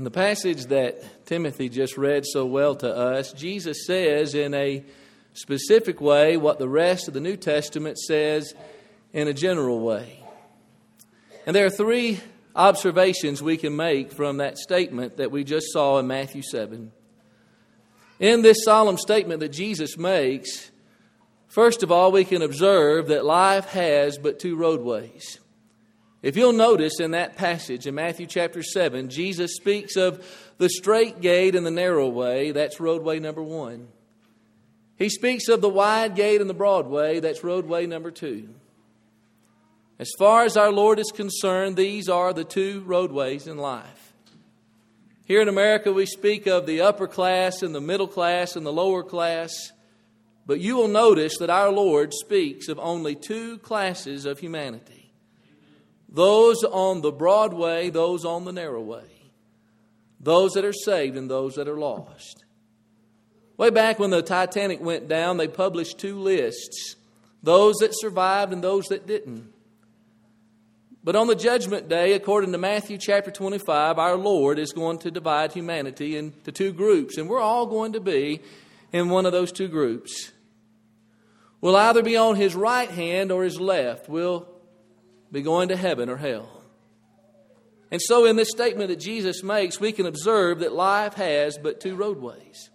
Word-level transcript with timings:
In 0.00 0.04
the 0.04 0.10
passage 0.10 0.64
that 0.68 1.26
Timothy 1.26 1.68
just 1.68 1.98
read 1.98 2.24
so 2.24 2.46
well 2.46 2.74
to 2.74 2.90
us, 2.90 3.34
Jesus 3.34 3.84
says 3.86 4.34
in 4.34 4.54
a 4.54 4.82
specific 5.34 6.00
way 6.00 6.38
what 6.38 6.58
the 6.58 6.70
rest 6.70 7.06
of 7.06 7.12
the 7.12 7.20
New 7.20 7.36
Testament 7.36 7.98
says 7.98 8.54
in 9.12 9.28
a 9.28 9.34
general 9.34 9.78
way. 9.80 10.24
And 11.44 11.54
there 11.54 11.66
are 11.66 11.70
three 11.70 12.18
observations 12.56 13.42
we 13.42 13.58
can 13.58 13.76
make 13.76 14.10
from 14.10 14.38
that 14.38 14.56
statement 14.56 15.18
that 15.18 15.30
we 15.30 15.44
just 15.44 15.66
saw 15.70 15.98
in 15.98 16.06
Matthew 16.06 16.40
7. 16.50 16.92
In 18.20 18.40
this 18.40 18.64
solemn 18.64 18.96
statement 18.96 19.40
that 19.40 19.50
Jesus 19.50 19.98
makes, 19.98 20.70
first 21.46 21.82
of 21.82 21.92
all, 21.92 22.10
we 22.10 22.24
can 22.24 22.40
observe 22.40 23.08
that 23.08 23.26
life 23.26 23.66
has 23.66 24.16
but 24.16 24.38
two 24.38 24.56
roadways. 24.56 25.39
If 26.22 26.36
you'll 26.36 26.52
notice 26.52 27.00
in 27.00 27.12
that 27.12 27.36
passage 27.36 27.86
in 27.86 27.94
Matthew 27.94 28.26
chapter 28.26 28.62
7, 28.62 29.08
Jesus 29.08 29.54
speaks 29.56 29.96
of 29.96 30.22
the 30.58 30.68
straight 30.68 31.22
gate 31.22 31.54
and 31.54 31.64
the 31.64 31.70
narrow 31.70 32.08
way. 32.08 32.50
That's 32.50 32.78
roadway 32.78 33.20
number 33.20 33.42
one. 33.42 33.88
He 34.96 35.08
speaks 35.08 35.48
of 35.48 35.62
the 35.62 35.68
wide 35.70 36.14
gate 36.14 36.42
and 36.42 36.50
the 36.50 36.54
broad 36.54 36.86
way. 36.86 37.20
That's 37.20 37.42
roadway 37.42 37.86
number 37.86 38.10
two. 38.10 38.50
As 39.98 40.10
far 40.18 40.44
as 40.44 40.58
our 40.58 40.70
Lord 40.70 40.98
is 40.98 41.10
concerned, 41.10 41.76
these 41.76 42.08
are 42.10 42.34
the 42.34 42.44
two 42.44 42.82
roadways 42.84 43.46
in 43.46 43.56
life. 43.56 44.12
Here 45.24 45.40
in 45.40 45.48
America, 45.48 45.90
we 45.90 46.04
speak 46.04 46.46
of 46.46 46.66
the 46.66 46.82
upper 46.82 47.06
class 47.06 47.62
and 47.62 47.74
the 47.74 47.80
middle 47.80 48.08
class 48.08 48.56
and 48.56 48.66
the 48.66 48.72
lower 48.72 49.02
class. 49.02 49.72
But 50.44 50.60
you 50.60 50.76
will 50.76 50.88
notice 50.88 51.38
that 51.38 51.50
our 51.50 51.70
Lord 51.70 52.12
speaks 52.12 52.68
of 52.68 52.78
only 52.78 53.14
two 53.14 53.56
classes 53.58 54.26
of 54.26 54.40
humanity 54.40 54.99
those 56.10 56.64
on 56.64 57.00
the 57.00 57.12
broad 57.12 57.54
way, 57.54 57.88
those 57.88 58.24
on 58.24 58.44
the 58.44 58.52
narrow 58.52 58.82
way, 58.82 59.32
those 60.18 60.52
that 60.52 60.64
are 60.64 60.72
saved 60.72 61.16
and 61.16 61.30
those 61.30 61.54
that 61.54 61.68
are 61.68 61.78
lost. 61.78 62.44
Way 63.56 63.70
back 63.70 63.98
when 63.98 64.10
the 64.10 64.22
Titanic 64.22 64.80
went 64.80 65.08
down, 65.08 65.36
they 65.36 65.48
published 65.48 65.98
two 65.98 66.18
lists 66.18 66.96
those 67.42 67.76
that 67.76 67.92
survived 67.94 68.52
and 68.52 68.62
those 68.62 68.86
that 68.86 69.06
didn't. 69.06 69.50
But 71.02 71.16
on 71.16 71.26
the 71.26 71.34
judgment 71.34 71.88
day, 71.88 72.12
according 72.12 72.52
to 72.52 72.58
Matthew 72.58 72.98
chapter 72.98 73.30
25, 73.30 73.98
our 73.98 74.16
Lord 74.16 74.58
is 74.58 74.72
going 74.72 74.98
to 74.98 75.10
divide 75.10 75.52
humanity 75.52 76.18
into 76.18 76.52
two 76.52 76.72
groups, 76.72 77.16
and 77.16 77.28
we're 77.28 77.40
all 77.40 77.64
going 77.64 77.94
to 77.94 78.00
be 78.00 78.40
in 78.92 79.08
one 79.08 79.24
of 79.24 79.32
those 79.32 79.52
two 79.52 79.68
groups. 79.68 80.32
We'll 81.62 81.76
either 81.76 82.02
be 82.02 82.16
on 82.18 82.36
his 82.36 82.54
right 82.54 82.90
hand 82.90 83.32
or 83.32 83.44
his 83.44 83.58
left. 83.58 84.08
We'll 84.08 84.46
be 85.32 85.42
going 85.42 85.68
to 85.68 85.76
heaven 85.76 86.08
or 86.08 86.16
hell. 86.16 86.62
And 87.90 88.00
so, 88.00 88.24
in 88.24 88.36
this 88.36 88.50
statement 88.50 88.88
that 88.88 89.00
Jesus 89.00 89.42
makes, 89.42 89.80
we 89.80 89.92
can 89.92 90.06
observe 90.06 90.60
that 90.60 90.72
life 90.72 91.14
has 91.14 91.58
but 91.58 91.80
two 91.80 91.96
roadways. 91.96 92.70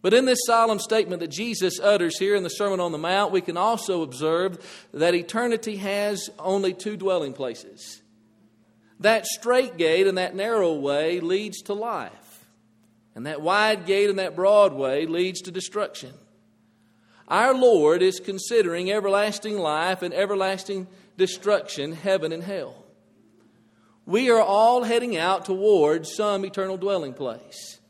But 0.00 0.14
in 0.14 0.24
this 0.24 0.38
solemn 0.46 0.78
statement 0.78 1.20
that 1.20 1.30
Jesus 1.30 1.80
utters 1.80 2.18
here 2.18 2.36
in 2.36 2.42
the 2.42 2.48
Sermon 2.48 2.80
on 2.80 2.92
the 2.92 2.98
Mount, 2.98 3.32
we 3.32 3.40
can 3.40 3.56
also 3.56 4.02
observe 4.02 4.86
that 4.94 5.14
eternity 5.14 5.76
has 5.76 6.30
only 6.38 6.72
two 6.72 6.96
dwelling 6.96 7.32
places. 7.32 8.02
That 9.00 9.26
straight 9.26 9.76
gate 9.76 10.06
and 10.06 10.16
that 10.16 10.34
narrow 10.34 10.74
way 10.74 11.20
leads 11.20 11.60
to 11.62 11.74
life, 11.74 12.46
and 13.14 13.26
that 13.26 13.42
wide 13.42 13.84
gate 13.84 14.08
and 14.08 14.18
that 14.18 14.36
broad 14.36 14.72
way 14.72 15.06
leads 15.06 15.42
to 15.42 15.50
destruction. 15.50 16.12
Our 17.28 17.52
Lord 17.52 18.00
is 18.00 18.20
considering 18.20 18.90
everlasting 18.90 19.58
life 19.58 20.02
and 20.02 20.14
everlasting 20.14 20.86
destruction, 21.16 21.92
heaven 21.92 22.32
and 22.32 22.42
hell. 22.42 22.84
We 24.04 24.30
are 24.30 24.40
all 24.40 24.84
heading 24.84 25.16
out 25.16 25.44
towards 25.44 26.14
some 26.14 26.44
eternal 26.44 26.76
dwelling 26.76 27.14
place. 27.14 27.80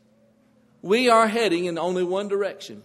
We 0.81 1.09
are 1.09 1.27
heading 1.27 1.65
in 1.65 1.77
only 1.77 2.03
one 2.03 2.27
direction. 2.27 2.83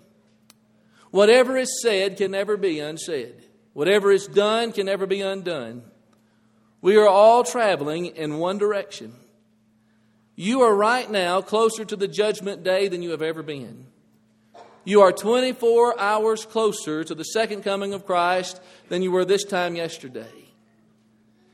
Whatever 1.10 1.56
is 1.56 1.80
said 1.82 2.16
can 2.16 2.30
never 2.30 2.56
be 2.56 2.80
unsaid. 2.80 3.34
Whatever 3.72 4.12
is 4.12 4.26
done 4.26 4.72
can 4.72 4.86
never 4.86 5.06
be 5.06 5.20
undone. 5.22 5.82
We 6.80 6.96
are 6.96 7.08
all 7.08 7.44
traveling 7.44 8.06
in 8.06 8.38
one 8.38 8.58
direction. 8.58 9.14
You 10.34 10.62
are 10.62 10.74
right 10.74 11.10
now 11.10 11.40
closer 11.40 11.84
to 11.84 11.96
the 11.96 12.08
judgment 12.08 12.64
day 12.64 12.88
than 12.88 13.02
you 13.02 13.10
have 13.10 13.22
ever 13.22 13.42
been. 13.42 13.86
You 14.84 15.02
are 15.02 15.12
24 15.12 15.98
hours 16.00 16.44
closer 16.44 17.04
to 17.04 17.14
the 17.14 17.22
second 17.22 17.62
coming 17.62 17.94
of 17.94 18.04
Christ 18.04 18.60
than 18.88 19.02
you 19.02 19.12
were 19.12 19.24
this 19.24 19.44
time 19.44 19.76
yesterday. 19.76 20.26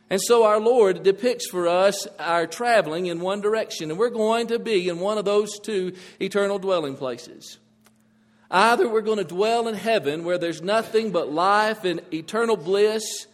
And 0.09 0.21
so 0.23 0.45
our 0.45 0.59
Lord 0.59 1.03
depicts 1.03 1.51
for 1.51 1.69
us 1.69 2.07
our 2.19 2.47
traveling 2.47 3.07
in 3.07 3.21
one 3.21 3.43
direction, 3.43 3.91
and 3.91 3.99
we're 3.99 4.09
going 4.09 4.47
to 4.47 4.59
be 4.59 4.89
in 4.89 5.01
one 5.01 5.19
of 5.19 5.27
those 5.27 5.59
two 5.59 5.93
eternal 6.19 6.59
dwelling 6.59 6.97
places. 6.97 7.59
Either 8.51 8.89
we're 8.89 9.03
going 9.03 9.19
to 9.19 9.25
dwell 9.25 9.69
in 9.69 9.75
heaven 9.75 10.25
where 10.25 10.39
there's 10.39 10.63
nothing 10.63 11.11
but 11.11 11.31
life 11.31 11.85
and 11.85 12.01
eternal 12.11 12.57
bliss 12.57 13.27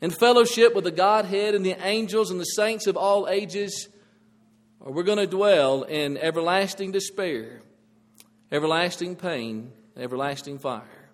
and 0.00 0.16
fellowship 0.16 0.76
with 0.76 0.84
the 0.84 0.92
Godhead 0.92 1.56
and 1.56 1.66
the 1.66 1.76
angels 1.84 2.30
and 2.30 2.38
the 2.38 2.44
saints 2.44 2.86
of 2.86 2.96
all 2.96 3.28
ages, 3.28 3.88
or 4.78 4.92
we're 4.92 5.02
going 5.02 5.18
to 5.18 5.26
dwell 5.26 5.82
in 5.82 6.16
everlasting 6.18 6.92
despair 6.92 7.62
everlasting 8.54 9.16
pain, 9.16 9.72
everlasting 9.96 10.60
fire. 10.60 11.10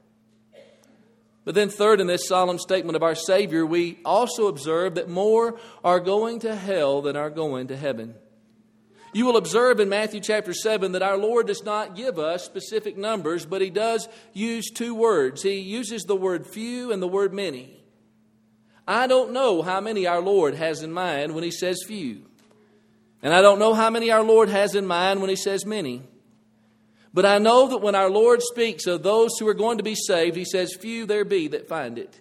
But 1.46 1.54
then, 1.54 1.70
third, 1.70 2.02
in 2.02 2.06
this 2.06 2.28
solemn 2.28 2.58
statement 2.58 2.96
of 2.96 3.02
our 3.02 3.14
Savior, 3.14 3.64
we 3.64 3.98
also 4.04 4.46
observe 4.46 4.96
that 4.96 5.08
more 5.08 5.58
are 5.82 6.00
going 6.00 6.40
to 6.40 6.54
hell 6.54 7.00
than 7.00 7.16
are 7.16 7.30
going 7.30 7.68
to 7.68 7.76
heaven. 7.78 8.14
You 9.14 9.24
will 9.24 9.38
observe 9.38 9.80
in 9.80 9.88
Matthew 9.88 10.20
chapter 10.20 10.52
7 10.52 10.92
that 10.92 11.02
our 11.02 11.16
Lord 11.16 11.46
does 11.46 11.64
not 11.64 11.96
give 11.96 12.18
us 12.18 12.44
specific 12.44 12.98
numbers, 12.98 13.46
but 13.46 13.62
He 13.62 13.70
does 13.70 14.06
use 14.34 14.70
two 14.70 14.94
words. 14.94 15.42
He 15.42 15.60
uses 15.60 16.02
the 16.02 16.14
word 16.14 16.46
few 16.46 16.92
and 16.92 17.02
the 17.02 17.08
word 17.08 17.32
many. 17.32 17.82
I 18.86 19.06
don't 19.06 19.32
know 19.32 19.62
how 19.62 19.80
many 19.80 20.06
our 20.06 20.20
Lord 20.20 20.54
has 20.54 20.82
in 20.82 20.92
mind 20.92 21.34
when 21.34 21.42
He 21.42 21.50
says 21.50 21.82
few. 21.86 22.26
And 23.22 23.32
I 23.32 23.40
don't 23.40 23.58
know 23.58 23.72
how 23.72 23.88
many 23.88 24.10
our 24.10 24.22
Lord 24.22 24.50
has 24.50 24.74
in 24.74 24.86
mind 24.86 25.22
when 25.22 25.30
He 25.30 25.36
says 25.36 25.64
many. 25.64 26.02
But 27.12 27.26
I 27.26 27.38
know 27.38 27.68
that 27.68 27.78
when 27.78 27.94
our 27.94 28.10
Lord 28.10 28.40
speaks 28.42 28.86
of 28.86 29.02
those 29.02 29.30
who 29.38 29.48
are 29.48 29.54
going 29.54 29.78
to 29.78 29.84
be 29.84 29.96
saved, 29.96 30.36
he 30.36 30.44
says, 30.44 30.76
Few 30.80 31.06
there 31.06 31.24
be 31.24 31.48
that 31.48 31.68
find 31.68 31.98
it. 31.98 32.20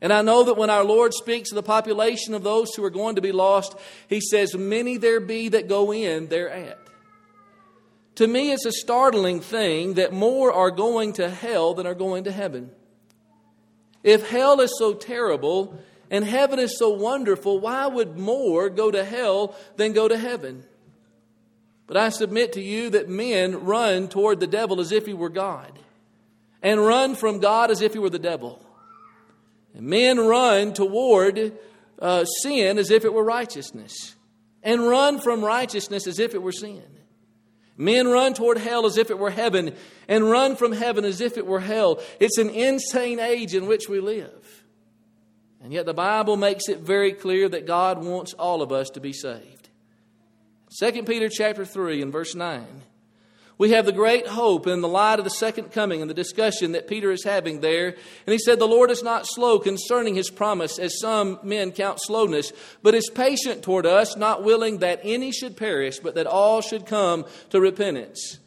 And 0.00 0.12
I 0.12 0.22
know 0.22 0.44
that 0.44 0.56
when 0.56 0.70
our 0.70 0.82
Lord 0.82 1.12
speaks 1.14 1.52
of 1.52 1.56
the 1.56 1.62
population 1.62 2.34
of 2.34 2.42
those 2.42 2.74
who 2.74 2.82
are 2.84 2.90
going 2.90 3.16
to 3.16 3.22
be 3.22 3.32
lost, 3.32 3.76
he 4.08 4.20
says, 4.20 4.54
Many 4.54 4.96
there 4.96 5.20
be 5.20 5.48
that 5.50 5.68
go 5.68 5.92
in 5.92 6.28
thereat. 6.28 6.78
To 8.16 8.26
me, 8.26 8.52
it's 8.52 8.66
a 8.66 8.72
startling 8.72 9.40
thing 9.40 9.94
that 9.94 10.12
more 10.12 10.52
are 10.52 10.70
going 10.70 11.14
to 11.14 11.30
hell 11.30 11.74
than 11.74 11.86
are 11.86 11.94
going 11.94 12.24
to 12.24 12.32
heaven. 12.32 12.70
If 14.02 14.28
hell 14.28 14.60
is 14.60 14.76
so 14.78 14.94
terrible 14.94 15.78
and 16.10 16.24
heaven 16.24 16.58
is 16.58 16.78
so 16.78 16.90
wonderful, 16.90 17.60
why 17.60 17.86
would 17.86 18.18
more 18.18 18.68
go 18.68 18.90
to 18.90 19.04
hell 19.04 19.54
than 19.76 19.92
go 19.92 20.08
to 20.08 20.18
heaven? 20.18 20.64
But 21.92 22.00
I 22.00 22.08
submit 22.08 22.54
to 22.54 22.62
you 22.62 22.88
that 22.88 23.10
men 23.10 23.66
run 23.66 24.08
toward 24.08 24.40
the 24.40 24.46
devil 24.46 24.80
as 24.80 24.92
if 24.92 25.04
he 25.04 25.12
were 25.12 25.28
God, 25.28 25.78
and 26.62 26.80
run 26.80 27.14
from 27.14 27.38
God 27.38 27.70
as 27.70 27.82
if 27.82 27.92
he 27.92 27.98
were 27.98 28.08
the 28.08 28.18
devil. 28.18 28.64
And 29.74 29.88
men 29.88 30.18
run 30.18 30.72
toward 30.72 31.52
uh, 31.98 32.24
sin 32.24 32.78
as 32.78 32.90
if 32.90 33.04
it 33.04 33.12
were 33.12 33.22
righteousness, 33.22 34.16
and 34.62 34.88
run 34.88 35.20
from 35.20 35.44
righteousness 35.44 36.06
as 36.06 36.18
if 36.18 36.34
it 36.34 36.42
were 36.42 36.50
sin. 36.50 36.82
Men 37.76 38.08
run 38.08 38.32
toward 38.32 38.56
hell 38.56 38.86
as 38.86 38.96
if 38.96 39.10
it 39.10 39.18
were 39.18 39.30
heaven, 39.30 39.74
and 40.08 40.30
run 40.30 40.56
from 40.56 40.72
heaven 40.72 41.04
as 41.04 41.20
if 41.20 41.36
it 41.36 41.46
were 41.46 41.60
hell. 41.60 42.00
It's 42.18 42.38
an 42.38 42.48
insane 42.48 43.20
age 43.20 43.54
in 43.54 43.66
which 43.66 43.90
we 43.90 44.00
live. 44.00 44.64
And 45.62 45.74
yet 45.74 45.84
the 45.84 45.92
Bible 45.92 46.38
makes 46.38 46.70
it 46.70 46.78
very 46.78 47.12
clear 47.12 47.50
that 47.50 47.66
God 47.66 48.02
wants 48.02 48.32
all 48.32 48.62
of 48.62 48.72
us 48.72 48.88
to 48.94 49.00
be 49.00 49.12
saved. 49.12 49.61
2 50.78 51.02
Peter 51.02 51.28
chapter 51.28 51.64
3 51.64 52.00
and 52.00 52.12
verse 52.12 52.34
9. 52.34 52.64
We 53.58 53.72
have 53.72 53.84
the 53.84 53.92
great 53.92 54.26
hope 54.26 54.66
in 54.66 54.80
the 54.80 54.88
light 54.88 55.18
of 55.18 55.24
the 55.24 55.30
second 55.30 55.70
coming 55.70 56.00
and 56.00 56.08
the 56.08 56.14
discussion 56.14 56.72
that 56.72 56.88
Peter 56.88 57.12
is 57.12 57.24
having 57.24 57.60
there. 57.60 57.88
And 57.88 58.32
he 58.32 58.38
said, 58.38 58.58
The 58.58 58.66
Lord 58.66 58.90
is 58.90 59.02
not 59.02 59.26
slow 59.26 59.58
concerning 59.58 60.14
his 60.14 60.30
promise, 60.30 60.78
as 60.78 60.98
some 60.98 61.38
men 61.42 61.72
count 61.72 62.00
slowness, 62.00 62.52
but 62.82 62.94
is 62.94 63.10
patient 63.14 63.62
toward 63.62 63.86
us, 63.86 64.16
not 64.16 64.42
willing 64.42 64.78
that 64.78 65.00
any 65.04 65.30
should 65.30 65.56
perish, 65.56 65.98
but 65.98 66.14
that 66.14 66.26
all 66.26 66.60
should 66.60 66.86
come 66.86 67.26
to 67.50 67.60
repentance. 67.60 68.38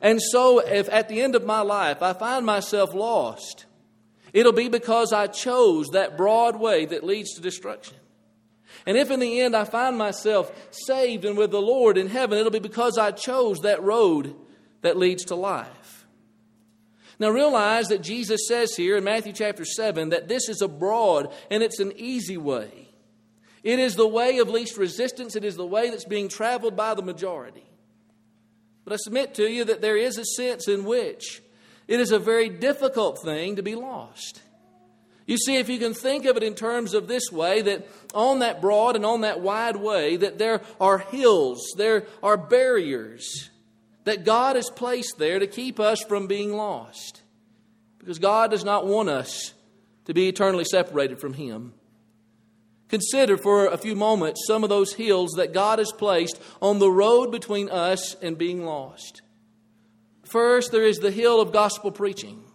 And 0.00 0.22
so, 0.22 0.60
if 0.60 0.88
at 0.90 1.08
the 1.08 1.20
end 1.20 1.34
of 1.34 1.44
my 1.44 1.62
life 1.62 2.02
I 2.02 2.12
find 2.12 2.46
myself 2.46 2.94
lost, 2.94 3.66
it'll 4.32 4.52
be 4.52 4.68
because 4.68 5.12
I 5.12 5.26
chose 5.26 5.88
that 5.88 6.16
broad 6.16 6.60
way 6.60 6.86
that 6.86 7.04
leads 7.04 7.34
to 7.34 7.42
destruction. 7.42 7.96
And 8.86 8.96
if 8.96 9.10
in 9.10 9.18
the 9.18 9.40
end 9.40 9.56
I 9.56 9.64
find 9.64 9.98
myself 9.98 10.52
saved 10.70 11.24
and 11.24 11.36
with 11.36 11.50
the 11.50 11.60
Lord 11.60 11.98
in 11.98 12.08
heaven, 12.08 12.38
it'll 12.38 12.52
be 12.52 12.60
because 12.60 12.96
I 12.96 13.10
chose 13.10 13.58
that 13.58 13.82
road 13.82 14.34
that 14.82 14.96
leads 14.96 15.24
to 15.26 15.34
life. 15.34 16.06
Now 17.18 17.30
realize 17.30 17.88
that 17.88 18.02
Jesus 18.02 18.46
says 18.46 18.76
here 18.76 18.96
in 18.96 19.04
Matthew 19.04 19.32
chapter 19.32 19.64
7 19.64 20.10
that 20.10 20.28
this 20.28 20.48
is 20.48 20.60
a 20.62 20.68
broad 20.68 21.32
and 21.50 21.62
it's 21.62 21.80
an 21.80 21.92
easy 21.96 22.36
way. 22.36 22.90
It 23.62 23.80
is 23.80 23.96
the 23.96 24.06
way 24.06 24.38
of 24.38 24.48
least 24.48 24.76
resistance, 24.76 25.34
it 25.34 25.44
is 25.44 25.56
the 25.56 25.66
way 25.66 25.90
that's 25.90 26.04
being 26.04 26.28
traveled 26.28 26.76
by 26.76 26.94
the 26.94 27.02
majority. 27.02 27.64
But 28.84 28.92
I 28.92 28.96
submit 28.96 29.34
to 29.34 29.50
you 29.50 29.64
that 29.64 29.80
there 29.80 29.96
is 29.96 30.18
a 30.18 30.24
sense 30.24 30.68
in 30.68 30.84
which 30.84 31.42
it 31.88 31.98
is 31.98 32.12
a 32.12 32.18
very 32.20 32.48
difficult 32.48 33.20
thing 33.24 33.56
to 33.56 33.62
be 33.62 33.74
lost. 33.74 34.40
You 35.26 35.36
see, 35.36 35.56
if 35.56 35.68
you 35.68 35.78
can 35.78 35.92
think 35.92 36.24
of 36.24 36.36
it 36.36 36.44
in 36.44 36.54
terms 36.54 36.94
of 36.94 37.08
this 37.08 37.32
way, 37.32 37.60
that 37.62 37.88
on 38.14 38.38
that 38.38 38.60
broad 38.60 38.94
and 38.94 39.04
on 39.04 39.22
that 39.22 39.40
wide 39.40 39.76
way, 39.76 40.16
that 40.16 40.38
there 40.38 40.62
are 40.80 40.98
hills, 40.98 41.60
there 41.76 42.06
are 42.22 42.36
barriers 42.36 43.50
that 44.04 44.24
God 44.24 44.54
has 44.54 44.70
placed 44.70 45.18
there 45.18 45.40
to 45.40 45.48
keep 45.48 45.80
us 45.80 46.00
from 46.00 46.28
being 46.28 46.56
lost. 46.56 47.22
Because 47.98 48.20
God 48.20 48.52
does 48.52 48.64
not 48.64 48.86
want 48.86 49.08
us 49.08 49.52
to 50.04 50.14
be 50.14 50.28
eternally 50.28 50.64
separated 50.64 51.18
from 51.18 51.34
Him. 51.34 51.74
Consider 52.88 53.36
for 53.36 53.66
a 53.66 53.76
few 53.76 53.96
moments 53.96 54.46
some 54.46 54.62
of 54.62 54.70
those 54.70 54.94
hills 54.94 55.32
that 55.32 55.52
God 55.52 55.80
has 55.80 55.90
placed 55.90 56.40
on 56.62 56.78
the 56.78 56.90
road 56.90 57.32
between 57.32 57.68
us 57.68 58.14
and 58.22 58.38
being 58.38 58.64
lost. 58.64 59.22
First, 60.22 60.70
there 60.70 60.86
is 60.86 60.98
the 60.98 61.10
hill 61.10 61.40
of 61.40 61.52
gospel 61.52 61.90
preaching. 61.90 62.45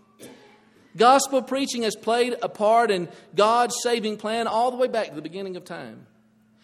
Gospel 0.97 1.41
preaching 1.41 1.83
has 1.83 1.95
played 1.95 2.35
a 2.41 2.49
part 2.49 2.91
in 2.91 3.07
God's 3.35 3.75
saving 3.81 4.17
plan 4.17 4.47
all 4.47 4.71
the 4.71 4.77
way 4.77 4.87
back 4.87 5.09
to 5.09 5.15
the 5.15 5.21
beginning 5.21 5.55
of 5.55 5.63
time. 5.63 6.05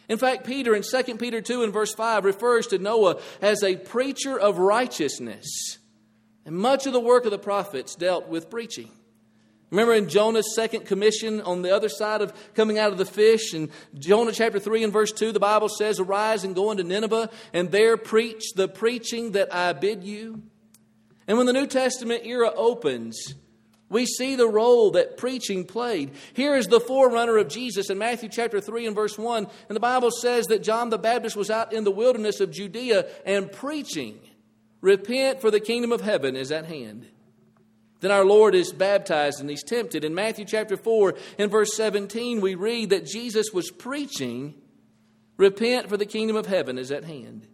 In 0.10 0.18
fact, 0.18 0.46
Peter 0.46 0.76
in 0.76 0.84
2 0.84 1.18
Peter 1.18 1.42
2 1.42 1.64
and 1.64 1.74
verse 1.74 1.94
5 1.94 2.26
refers 2.26 2.68
to 2.68 2.78
Noah 2.78 3.20
as 3.42 3.64
a 3.64 3.76
preacher 3.76 4.40
of 4.40 4.58
righteousness. 4.58 5.78
And 6.46 6.56
much 6.56 6.88
of 6.88 6.94
the 6.94 7.00
work 7.00 7.26
of 7.26 7.32
the 7.32 7.40
prophets 7.40 7.96
dealt 7.96 8.28
with 8.28 8.50
preaching. 8.50 8.90
Remember 9.70 9.94
in 9.94 10.08
Jonah's 10.08 10.56
second 10.56 10.86
commission 10.86 11.42
on 11.42 11.62
the 11.62 11.76
other 11.76 11.90
side 11.90 12.22
of 12.22 12.34
coming 12.54 12.80
out 12.80 12.94
of 12.94 12.98
the 12.98 13.06
fish, 13.06 13.54
in 13.54 13.70
Jonah 13.98 14.32
chapter 14.32 14.60
3 14.60 14.86
and 14.86 14.94
verse 14.94 15.12
2, 15.12 15.34
the 15.34 15.42
Bible 15.42 15.68
says, 15.68 16.00
Arise 16.00 16.46
and 16.46 16.56
go 16.56 16.72
into 16.72 16.86
Nineveh, 16.86 17.30
and 17.52 17.70
there 17.70 17.98
preach 17.98 18.54
the 18.56 18.70
preaching 18.70 19.34
that 19.34 19.54
I 19.54 19.74
bid 19.74 20.06
you. 20.06 20.42
And 21.28 21.38
when 21.38 21.48
the 21.48 21.54
New 21.54 21.68
Testament 21.68 22.26
era 22.26 22.50
opens, 22.56 23.36
we 23.90 24.06
see 24.06 24.36
the 24.36 24.50
role 24.50 24.92
that 24.92 25.18
preaching 25.18 25.64
played. 25.64 26.12
Here 26.34 26.56
is 26.56 26.68
the 26.68 26.80
forerunner 26.80 27.38
of 27.38 27.48
Jesus 27.48 27.90
in 27.90 27.98
Matthew 27.98 28.28
chapter 28.28 28.60
3 28.60 28.88
and 28.88 28.96
verse 28.96 29.18
1. 29.18 29.48
And 29.70 29.76
the 29.76 29.80
Bible 29.80 30.12
says 30.12 30.48
that 30.48 30.64
John 30.64 30.90
the 30.90 30.98
Baptist 30.98 31.38
was 31.38 31.50
out 31.50 31.72
in 31.72 31.86
the 31.86 31.92
wilderness 31.92 32.42
of 32.42 32.52
Judea 32.52 33.08
and 33.26 33.52
preaching, 33.52 34.20
Repent, 34.82 35.40
for 35.40 35.52
the 35.52 35.62
kingdom 35.62 35.92
of 35.92 36.02
heaven 36.02 36.36
is 36.36 36.52
at 36.52 36.66
hand. 36.66 37.08
Then 38.02 38.12
our 38.12 38.26
Lord 38.26 38.56
is 38.56 38.74
baptized 38.74 39.40
and 39.40 39.50
he's 39.50 39.64
tempted. 39.64 40.04
In 40.04 40.14
Matthew 40.14 40.46
chapter 40.46 40.78
4 40.78 41.16
and 41.40 41.50
verse 41.50 41.74
17, 41.76 42.42
we 42.42 42.56
read 42.56 42.90
that 42.90 43.06
Jesus 43.06 43.52
was 43.54 43.72
preaching, 43.72 44.54
Repent, 45.38 45.90
for 45.90 45.98
the 45.98 46.06
kingdom 46.06 46.36
of 46.36 46.46
heaven 46.46 46.78
is 46.78 46.92
at 46.92 47.06
hand. 47.06 47.48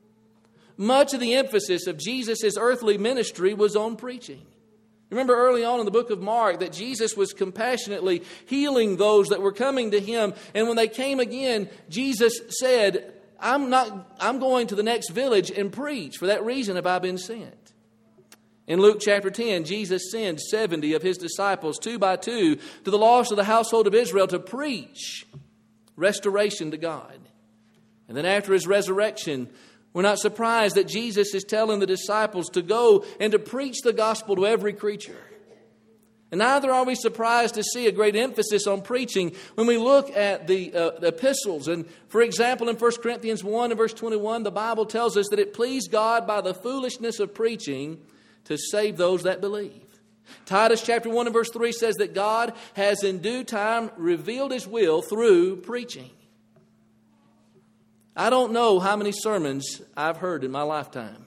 Much 0.75 1.13
of 1.13 1.19
the 1.19 1.35
emphasis 1.35 1.85
of 1.85 1.99
Jesus' 1.99 2.57
earthly 2.57 2.97
ministry 2.97 3.53
was 3.53 3.75
on 3.75 3.95
preaching. 3.95 4.45
Remember 5.13 5.35
early 5.35 5.63
on 5.63 5.79
in 5.79 5.85
the 5.85 5.91
book 5.91 6.09
of 6.09 6.21
Mark 6.21 6.59
that 6.61 6.73
Jesus 6.73 7.15
was 7.15 7.33
compassionately 7.33 8.23
healing 8.47 8.97
those 8.97 9.29
that 9.29 9.41
were 9.41 9.51
coming 9.51 9.91
to 9.91 9.99
him. 9.99 10.33
And 10.55 10.67
when 10.67 10.75
they 10.75 10.87
came 10.87 11.19
again, 11.19 11.69
Jesus 11.87 12.41
said, 12.59 13.13
I'm, 13.39 13.69
not, 13.69 14.15
I'm 14.19 14.39
going 14.39 14.65
to 14.67 14.75
the 14.75 14.81
next 14.81 15.11
village 15.11 15.51
and 15.51 15.71
preach. 15.71 16.17
For 16.17 16.25
that 16.25 16.43
reason 16.43 16.77
have 16.77 16.87
I 16.87 16.97
been 16.97 17.19
sent. 17.19 17.73
In 18.65 18.81
Luke 18.81 18.97
chapter 18.99 19.29
10, 19.29 19.65
Jesus 19.65 20.09
sends 20.09 20.49
70 20.49 20.93
of 20.93 21.03
his 21.03 21.19
disciples, 21.19 21.77
two 21.77 21.99
by 21.99 22.15
two, 22.15 22.55
to 22.55 22.89
the 22.89 22.97
lost 22.97 23.29
of 23.29 23.37
the 23.37 23.43
household 23.43 23.85
of 23.85 23.93
Israel 23.93 24.25
to 24.25 24.39
preach 24.39 25.27
restoration 25.95 26.71
to 26.71 26.77
God. 26.77 27.19
And 28.07 28.17
then 28.17 28.25
after 28.25 28.51
his 28.51 28.65
resurrection, 28.65 29.49
we're 29.93 30.01
not 30.01 30.19
surprised 30.19 30.75
that 30.75 30.87
Jesus 30.87 31.33
is 31.35 31.43
telling 31.43 31.79
the 31.79 31.85
disciples 31.85 32.49
to 32.51 32.61
go 32.61 33.05
and 33.19 33.31
to 33.31 33.39
preach 33.39 33.81
the 33.83 33.93
gospel 33.93 34.35
to 34.35 34.47
every 34.47 34.73
creature. 34.73 35.17
And 36.31 36.39
neither 36.39 36.71
are 36.71 36.83
we 36.83 36.95
surprised 36.95 37.53
to 37.55 37.63
see 37.63 37.85
a 37.85 37.91
great 37.91 38.15
emphasis 38.15 38.65
on 38.65 38.81
preaching 38.81 39.35
when 39.53 39.67
we 39.67 39.77
look 39.77 40.09
at 40.17 40.47
the, 40.47 40.73
uh, 40.73 40.99
the, 40.99 41.09
epistles. 41.09 41.67
And 41.67 41.85
for 42.07 42.23
example, 42.23 42.69
in 42.69 42.75
1 42.75 42.91
Corinthians 43.03 43.43
1 43.43 43.69
and 43.69 43.77
verse 43.77 43.93
21, 43.93 44.41
the 44.41 44.49
Bible 44.49 44.87
tells 44.87 45.15
us 45.15 45.27
that 45.29 45.37
it 45.37 45.53
pleased 45.53 45.91
God 45.91 46.25
by 46.25 46.41
the 46.41 46.55
foolishness 46.55 47.19
of 47.19 47.35
preaching 47.35 48.01
to 48.45 48.57
save 48.57 48.97
those 48.97 49.21
that 49.23 49.41
believe. 49.41 49.85
Titus 50.47 50.81
chapter 50.81 51.07
1 51.07 51.27
and 51.27 51.33
verse 51.35 51.51
3 51.51 51.71
says 51.71 51.97
that 51.97 52.15
God 52.15 52.53
has 52.73 53.03
in 53.03 53.19
due 53.19 53.43
time 53.43 53.91
revealed 53.95 54.53
his 54.53 54.67
will 54.67 55.03
through 55.03 55.57
preaching. 55.57 56.09
I 58.15 58.29
don't 58.29 58.53
know 58.53 58.79
how 58.79 58.95
many 58.95 59.11
sermons 59.11 59.81
I've 59.97 60.17
heard 60.17 60.43
in 60.43 60.51
my 60.51 60.61
lifetime. 60.61 61.25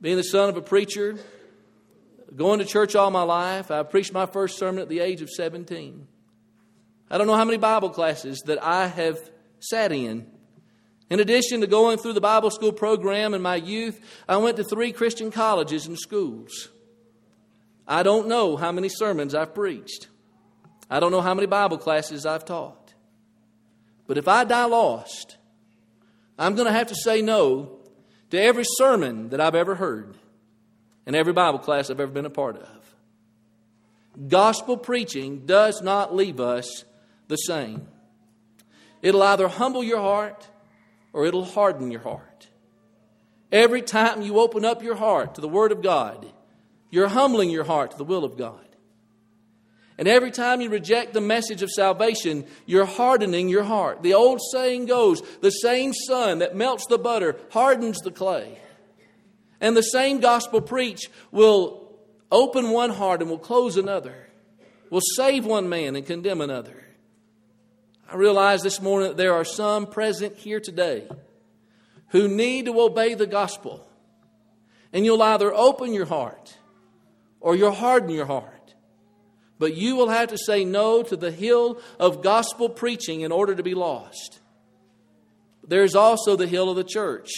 Being 0.00 0.16
the 0.16 0.24
son 0.24 0.48
of 0.48 0.56
a 0.56 0.62
preacher, 0.62 1.18
going 2.36 2.58
to 2.58 2.64
church 2.64 2.94
all 2.94 3.10
my 3.10 3.22
life, 3.22 3.70
I 3.70 3.82
preached 3.82 4.12
my 4.12 4.26
first 4.26 4.58
sermon 4.58 4.82
at 4.82 4.88
the 4.88 5.00
age 5.00 5.22
of 5.22 5.30
17. 5.30 6.06
I 7.10 7.18
don't 7.18 7.26
know 7.26 7.36
how 7.36 7.44
many 7.44 7.58
Bible 7.58 7.90
classes 7.90 8.42
that 8.46 8.62
I 8.62 8.86
have 8.86 9.18
sat 9.60 9.92
in. 9.92 10.26
In 11.08 11.20
addition 11.20 11.60
to 11.60 11.66
going 11.66 11.98
through 11.98 12.14
the 12.14 12.20
Bible 12.20 12.50
school 12.50 12.72
program 12.72 13.34
in 13.34 13.42
my 13.42 13.56
youth, 13.56 14.00
I 14.28 14.38
went 14.38 14.56
to 14.56 14.64
three 14.64 14.92
Christian 14.92 15.30
colleges 15.30 15.86
and 15.86 15.98
schools. 15.98 16.68
I 17.86 18.02
don't 18.02 18.28
know 18.28 18.56
how 18.56 18.72
many 18.72 18.88
sermons 18.88 19.34
I've 19.34 19.54
preached. 19.54 20.08
I 20.90 21.00
don't 21.00 21.12
know 21.12 21.20
how 21.20 21.34
many 21.34 21.46
Bible 21.46 21.78
classes 21.78 22.26
I've 22.26 22.44
taught. 22.44 22.94
But 24.06 24.18
if 24.18 24.28
I 24.28 24.44
die 24.44 24.64
lost, 24.64 25.36
I'm 26.38 26.54
going 26.54 26.66
to 26.66 26.72
have 26.72 26.88
to 26.88 26.94
say 26.94 27.22
no 27.22 27.78
to 28.30 28.40
every 28.40 28.64
sermon 28.64 29.30
that 29.30 29.40
I've 29.40 29.54
ever 29.54 29.74
heard 29.74 30.16
and 31.06 31.14
every 31.16 31.32
Bible 31.32 31.58
class 31.58 31.90
I've 31.90 32.00
ever 32.00 32.12
been 32.12 32.26
a 32.26 32.30
part 32.30 32.56
of. 32.56 34.28
Gospel 34.28 34.76
preaching 34.76 35.46
does 35.46 35.82
not 35.82 36.14
leave 36.14 36.40
us 36.40 36.84
the 37.28 37.36
same. 37.36 37.86
It'll 39.00 39.22
either 39.22 39.48
humble 39.48 39.82
your 39.82 40.00
heart 40.00 40.48
or 41.12 41.26
it'll 41.26 41.44
harden 41.44 41.90
your 41.90 42.00
heart. 42.00 42.48
Every 43.50 43.82
time 43.82 44.22
you 44.22 44.38
open 44.38 44.64
up 44.64 44.82
your 44.82 44.94
heart 44.94 45.34
to 45.34 45.40
the 45.40 45.48
Word 45.48 45.72
of 45.72 45.82
God, 45.82 46.26
you're 46.90 47.08
humbling 47.08 47.50
your 47.50 47.64
heart 47.64 47.92
to 47.92 47.98
the 47.98 48.04
will 48.04 48.24
of 48.24 48.36
God. 48.36 48.66
And 50.02 50.08
every 50.08 50.32
time 50.32 50.60
you 50.60 50.68
reject 50.68 51.12
the 51.12 51.20
message 51.20 51.62
of 51.62 51.70
salvation, 51.70 52.44
you're 52.66 52.84
hardening 52.84 53.48
your 53.48 53.62
heart. 53.62 54.02
The 54.02 54.14
old 54.14 54.40
saying 54.50 54.86
goes 54.86 55.22
the 55.42 55.50
same 55.50 55.92
sun 55.92 56.40
that 56.40 56.56
melts 56.56 56.88
the 56.88 56.98
butter 56.98 57.36
hardens 57.52 58.00
the 58.00 58.10
clay. 58.10 58.58
And 59.60 59.76
the 59.76 59.82
same 59.82 60.18
gospel 60.18 60.60
preach 60.60 61.08
will 61.30 61.88
open 62.32 62.70
one 62.70 62.90
heart 62.90 63.20
and 63.20 63.30
will 63.30 63.38
close 63.38 63.76
another, 63.76 64.26
will 64.90 65.02
save 65.14 65.46
one 65.46 65.68
man 65.68 65.94
and 65.94 66.04
condemn 66.04 66.40
another. 66.40 66.82
I 68.10 68.16
realize 68.16 68.60
this 68.64 68.80
morning 68.80 69.10
that 69.10 69.16
there 69.16 69.34
are 69.34 69.44
some 69.44 69.86
present 69.86 70.36
here 70.36 70.58
today 70.58 71.08
who 72.08 72.26
need 72.26 72.64
to 72.64 72.80
obey 72.80 73.14
the 73.14 73.28
gospel. 73.28 73.88
And 74.92 75.04
you'll 75.04 75.22
either 75.22 75.54
open 75.54 75.94
your 75.94 76.06
heart 76.06 76.56
or 77.38 77.54
you'll 77.54 77.70
harden 77.70 78.10
your 78.10 78.26
heart. 78.26 78.61
But 79.62 79.76
you 79.76 79.94
will 79.94 80.08
have 80.08 80.30
to 80.30 80.38
say 80.38 80.64
no 80.64 81.04
to 81.04 81.14
the 81.14 81.30
hill 81.30 81.80
of 82.00 82.20
gospel 82.20 82.68
preaching 82.68 83.20
in 83.20 83.30
order 83.30 83.54
to 83.54 83.62
be 83.62 83.74
lost. 83.74 84.40
There's 85.62 85.94
also 85.94 86.34
the 86.34 86.48
hill 86.48 86.68
of 86.68 86.74
the 86.74 86.82
church 86.82 87.30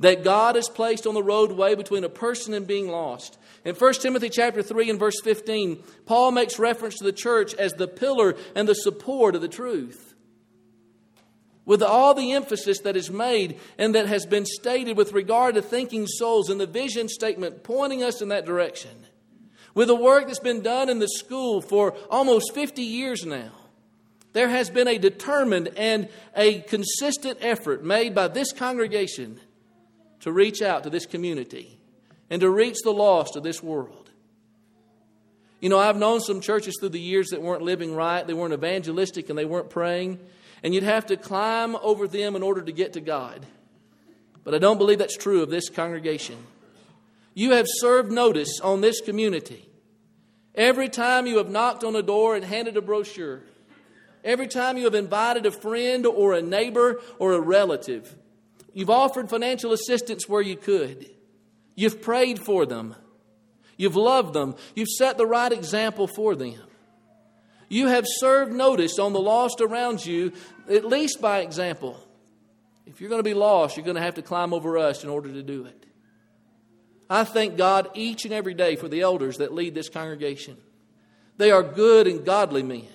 that 0.00 0.24
God 0.24 0.54
has 0.54 0.70
placed 0.70 1.06
on 1.06 1.12
the 1.12 1.22
roadway 1.22 1.74
between 1.74 2.04
a 2.04 2.08
person 2.08 2.54
and 2.54 2.66
being 2.66 2.88
lost. 2.88 3.36
In 3.66 3.74
1 3.74 3.92
Timothy 4.00 4.30
chapter 4.30 4.62
3 4.62 4.88
and 4.88 4.98
verse 4.98 5.20
15, 5.22 5.82
Paul 6.06 6.30
makes 6.30 6.58
reference 6.58 6.96
to 7.00 7.04
the 7.04 7.12
church 7.12 7.52
as 7.52 7.74
the 7.74 7.86
pillar 7.86 8.34
and 8.54 8.66
the 8.66 8.74
support 8.74 9.34
of 9.34 9.42
the 9.42 9.46
truth. 9.46 10.14
With 11.66 11.82
all 11.82 12.14
the 12.14 12.32
emphasis 12.32 12.78
that 12.78 12.96
is 12.96 13.10
made 13.10 13.60
and 13.76 13.94
that 13.94 14.06
has 14.06 14.24
been 14.24 14.46
stated 14.46 14.96
with 14.96 15.12
regard 15.12 15.54
to 15.56 15.60
thinking 15.60 16.06
souls 16.06 16.48
and 16.48 16.58
the 16.58 16.66
vision 16.66 17.10
statement 17.10 17.62
pointing 17.62 18.02
us 18.02 18.22
in 18.22 18.30
that 18.30 18.46
direction, 18.46 19.04
with 19.78 19.86
the 19.86 19.94
work 19.94 20.26
that's 20.26 20.40
been 20.40 20.60
done 20.60 20.88
in 20.88 20.98
the 20.98 21.06
school 21.06 21.60
for 21.60 21.94
almost 22.10 22.52
50 22.52 22.82
years 22.82 23.24
now, 23.24 23.52
there 24.32 24.48
has 24.48 24.68
been 24.70 24.88
a 24.88 24.98
determined 24.98 25.68
and 25.76 26.08
a 26.34 26.62
consistent 26.62 27.38
effort 27.40 27.84
made 27.84 28.12
by 28.12 28.26
this 28.26 28.50
congregation 28.50 29.38
to 30.18 30.32
reach 30.32 30.62
out 30.62 30.82
to 30.82 30.90
this 30.90 31.06
community 31.06 31.78
and 32.28 32.40
to 32.40 32.50
reach 32.50 32.78
the 32.82 32.90
lost 32.90 33.36
of 33.36 33.44
this 33.44 33.62
world. 33.62 34.10
You 35.60 35.68
know, 35.68 35.78
I've 35.78 35.96
known 35.96 36.18
some 36.22 36.40
churches 36.40 36.76
through 36.80 36.88
the 36.88 36.98
years 36.98 37.28
that 37.28 37.40
weren't 37.40 37.62
living 37.62 37.94
right, 37.94 38.26
they 38.26 38.34
weren't 38.34 38.54
evangelistic, 38.54 39.28
and 39.28 39.38
they 39.38 39.44
weren't 39.44 39.70
praying, 39.70 40.18
and 40.64 40.74
you'd 40.74 40.82
have 40.82 41.06
to 41.06 41.16
climb 41.16 41.76
over 41.76 42.08
them 42.08 42.34
in 42.34 42.42
order 42.42 42.62
to 42.62 42.72
get 42.72 42.94
to 42.94 43.00
God. 43.00 43.46
But 44.42 44.56
I 44.56 44.58
don't 44.58 44.78
believe 44.78 44.98
that's 44.98 45.16
true 45.16 45.40
of 45.40 45.50
this 45.50 45.68
congregation. 45.68 46.36
You 47.32 47.52
have 47.52 47.66
served 47.68 48.10
notice 48.10 48.58
on 48.58 48.80
this 48.80 49.00
community 49.00 49.66
Every 50.58 50.90
time 50.90 51.26
you 51.26 51.38
have 51.38 51.48
knocked 51.48 51.84
on 51.84 51.96
a 51.96 52.02
door 52.02 52.36
and 52.36 52.44
handed 52.44 52.76
a 52.76 52.82
brochure, 52.82 53.40
Every 54.24 54.48
time 54.48 54.76
you 54.76 54.84
have 54.84 54.94
invited 54.94 55.46
a 55.46 55.50
friend 55.50 56.04
or 56.04 56.34
a 56.34 56.42
neighbor 56.42 57.00
or 57.18 57.32
a 57.32 57.40
relative, 57.40 58.14
you've 58.74 58.90
offered 58.90 59.30
financial 59.30 59.72
assistance 59.72 60.28
where 60.28 60.42
you 60.42 60.56
could. 60.56 61.08
You've 61.74 62.02
prayed 62.02 62.38
for 62.38 62.66
them. 62.66 62.96
You've 63.76 63.96
loved 63.96 64.34
them. 64.34 64.56
You've 64.74 64.88
set 64.88 65.16
the 65.16 65.26
right 65.26 65.52
example 65.52 66.08
for 66.08 66.34
them. 66.34 66.54
You 67.68 67.86
have 67.86 68.04
served 68.06 68.52
notice 68.52 68.98
on 68.98 69.12
the 69.12 69.20
lost 69.20 69.60
around 69.60 70.04
you, 70.04 70.32
at 70.68 70.84
least 70.84 71.20
by 71.20 71.40
example. 71.40 71.98
If 72.86 73.00
you're 73.00 73.10
going 73.10 73.20
to 73.20 73.30
be 73.30 73.34
lost, 73.34 73.76
you're 73.76 73.84
going 73.84 73.96
to 73.96 74.02
have 74.02 74.16
to 74.16 74.22
climb 74.22 74.52
over 74.52 74.78
us 74.78 75.04
in 75.04 75.10
order 75.10 75.32
to 75.32 75.42
do 75.42 75.64
it. 75.64 75.86
I 77.10 77.24
thank 77.24 77.56
God 77.56 77.90
each 77.94 78.24
and 78.24 78.34
every 78.34 78.54
day 78.54 78.76
for 78.76 78.88
the 78.88 79.00
elders 79.00 79.38
that 79.38 79.54
lead 79.54 79.74
this 79.74 79.88
congregation. 79.88 80.56
They 81.38 81.50
are 81.50 81.62
good 81.62 82.06
and 82.06 82.24
godly 82.24 82.62
men. 82.62 82.86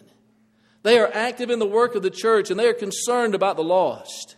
They 0.84 1.00
are 1.00 1.10
active 1.12 1.50
in 1.50 1.60
the 1.60 1.66
work 1.66 1.96
of 1.96 2.04
the 2.04 2.12
church 2.12 2.52
and 2.52 2.60
they 2.60 2.68
are 2.68 2.74
concerned 2.74 3.34
about 3.34 3.56
the 3.56 3.64
lost. 3.64 4.36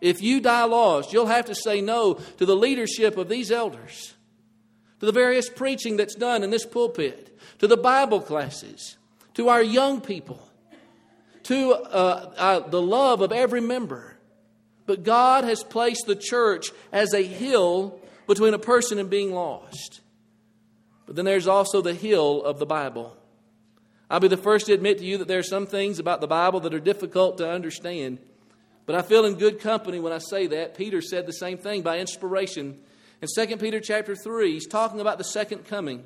If 0.00 0.20
you 0.20 0.40
die 0.40 0.64
lost, 0.64 1.12
you'll 1.12 1.26
have 1.26 1.46
to 1.46 1.54
say 1.54 1.80
no 1.80 2.14
to 2.14 2.44
the 2.44 2.56
leadership 2.56 3.16
of 3.16 3.28
these 3.28 3.50
elders, 3.50 4.14
to 5.00 5.06
the 5.06 5.12
various 5.12 5.48
preaching 5.48 5.96
that's 5.96 6.14
done 6.14 6.42
in 6.42 6.50
this 6.50 6.66
pulpit, 6.66 7.38
to 7.60 7.66
the 7.66 7.76
Bible 7.76 8.20
classes, 8.20 8.98
to 9.34 9.48
our 9.48 9.62
young 9.62 10.00
people, 10.00 10.40
to 11.44 11.72
uh, 11.72 12.32
uh, 12.36 12.68
the 12.68 12.82
love 12.82 13.20
of 13.20 13.32
every 13.32 13.60
member. 13.60 14.16
But 14.84 15.02
God 15.02 15.44
has 15.44 15.64
placed 15.64 16.06
the 16.06 16.16
church 16.16 16.70
as 16.92 17.14
a 17.14 17.22
hill 17.22 18.00
between 18.26 18.54
a 18.54 18.58
person 18.58 18.98
and 18.98 19.08
being 19.08 19.32
lost. 19.32 20.00
But 21.06 21.16
then 21.16 21.24
there's 21.24 21.46
also 21.46 21.80
the 21.80 21.94
hill 21.94 22.42
of 22.42 22.58
the 22.58 22.66
Bible. 22.66 23.16
I'll 24.10 24.20
be 24.20 24.28
the 24.28 24.36
first 24.36 24.66
to 24.66 24.72
admit 24.72 24.98
to 24.98 25.04
you 25.04 25.18
that 25.18 25.28
there 25.28 25.38
are 25.38 25.44
some 25.44 25.66
things 25.66 25.98
about 25.98 26.20
the 26.20 26.26
Bible 26.26 26.60
that 26.60 26.74
are 26.74 26.80
difficult 26.80 27.38
to 27.38 27.50
understand. 27.50 28.18
But 28.86 28.94
I 28.94 29.02
feel 29.02 29.24
in 29.24 29.34
good 29.34 29.60
company 29.60 29.98
when 29.98 30.12
I 30.12 30.18
say 30.18 30.46
that. 30.48 30.76
Peter 30.76 31.00
said 31.00 31.26
the 31.26 31.32
same 31.32 31.58
thing 31.58 31.82
by 31.82 31.98
inspiration. 31.98 32.78
In 33.20 33.28
2 33.34 33.56
Peter 33.56 33.80
chapter 33.80 34.14
3, 34.14 34.52
he's 34.52 34.66
talking 34.66 35.00
about 35.00 35.18
the 35.18 35.24
second 35.24 35.64
coming. 35.64 36.04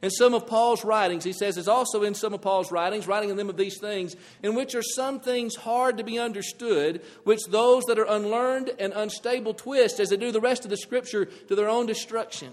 In 0.00 0.10
some 0.10 0.32
of 0.32 0.46
Paul's 0.46 0.84
writings, 0.84 1.24
he 1.24 1.32
says, 1.32 1.56
is 1.56 1.66
also 1.66 2.04
in 2.04 2.14
some 2.14 2.32
of 2.32 2.40
Paul's 2.40 2.70
writings, 2.70 3.06
writing 3.06 3.30
in 3.30 3.36
them 3.36 3.48
of 3.48 3.56
these 3.56 3.78
things, 3.80 4.14
in 4.42 4.54
which 4.54 4.74
are 4.74 4.82
some 4.82 5.18
things 5.18 5.56
hard 5.56 5.98
to 5.98 6.04
be 6.04 6.18
understood, 6.18 7.02
which 7.24 7.40
those 7.48 7.82
that 7.84 7.98
are 7.98 8.06
unlearned 8.08 8.70
and 8.78 8.92
unstable 8.92 9.54
twist 9.54 9.98
as 9.98 10.10
they 10.10 10.16
do 10.16 10.30
the 10.30 10.40
rest 10.40 10.64
of 10.64 10.70
the 10.70 10.76
scripture 10.76 11.24
to 11.24 11.56
their 11.56 11.68
own 11.68 11.86
destruction. 11.86 12.52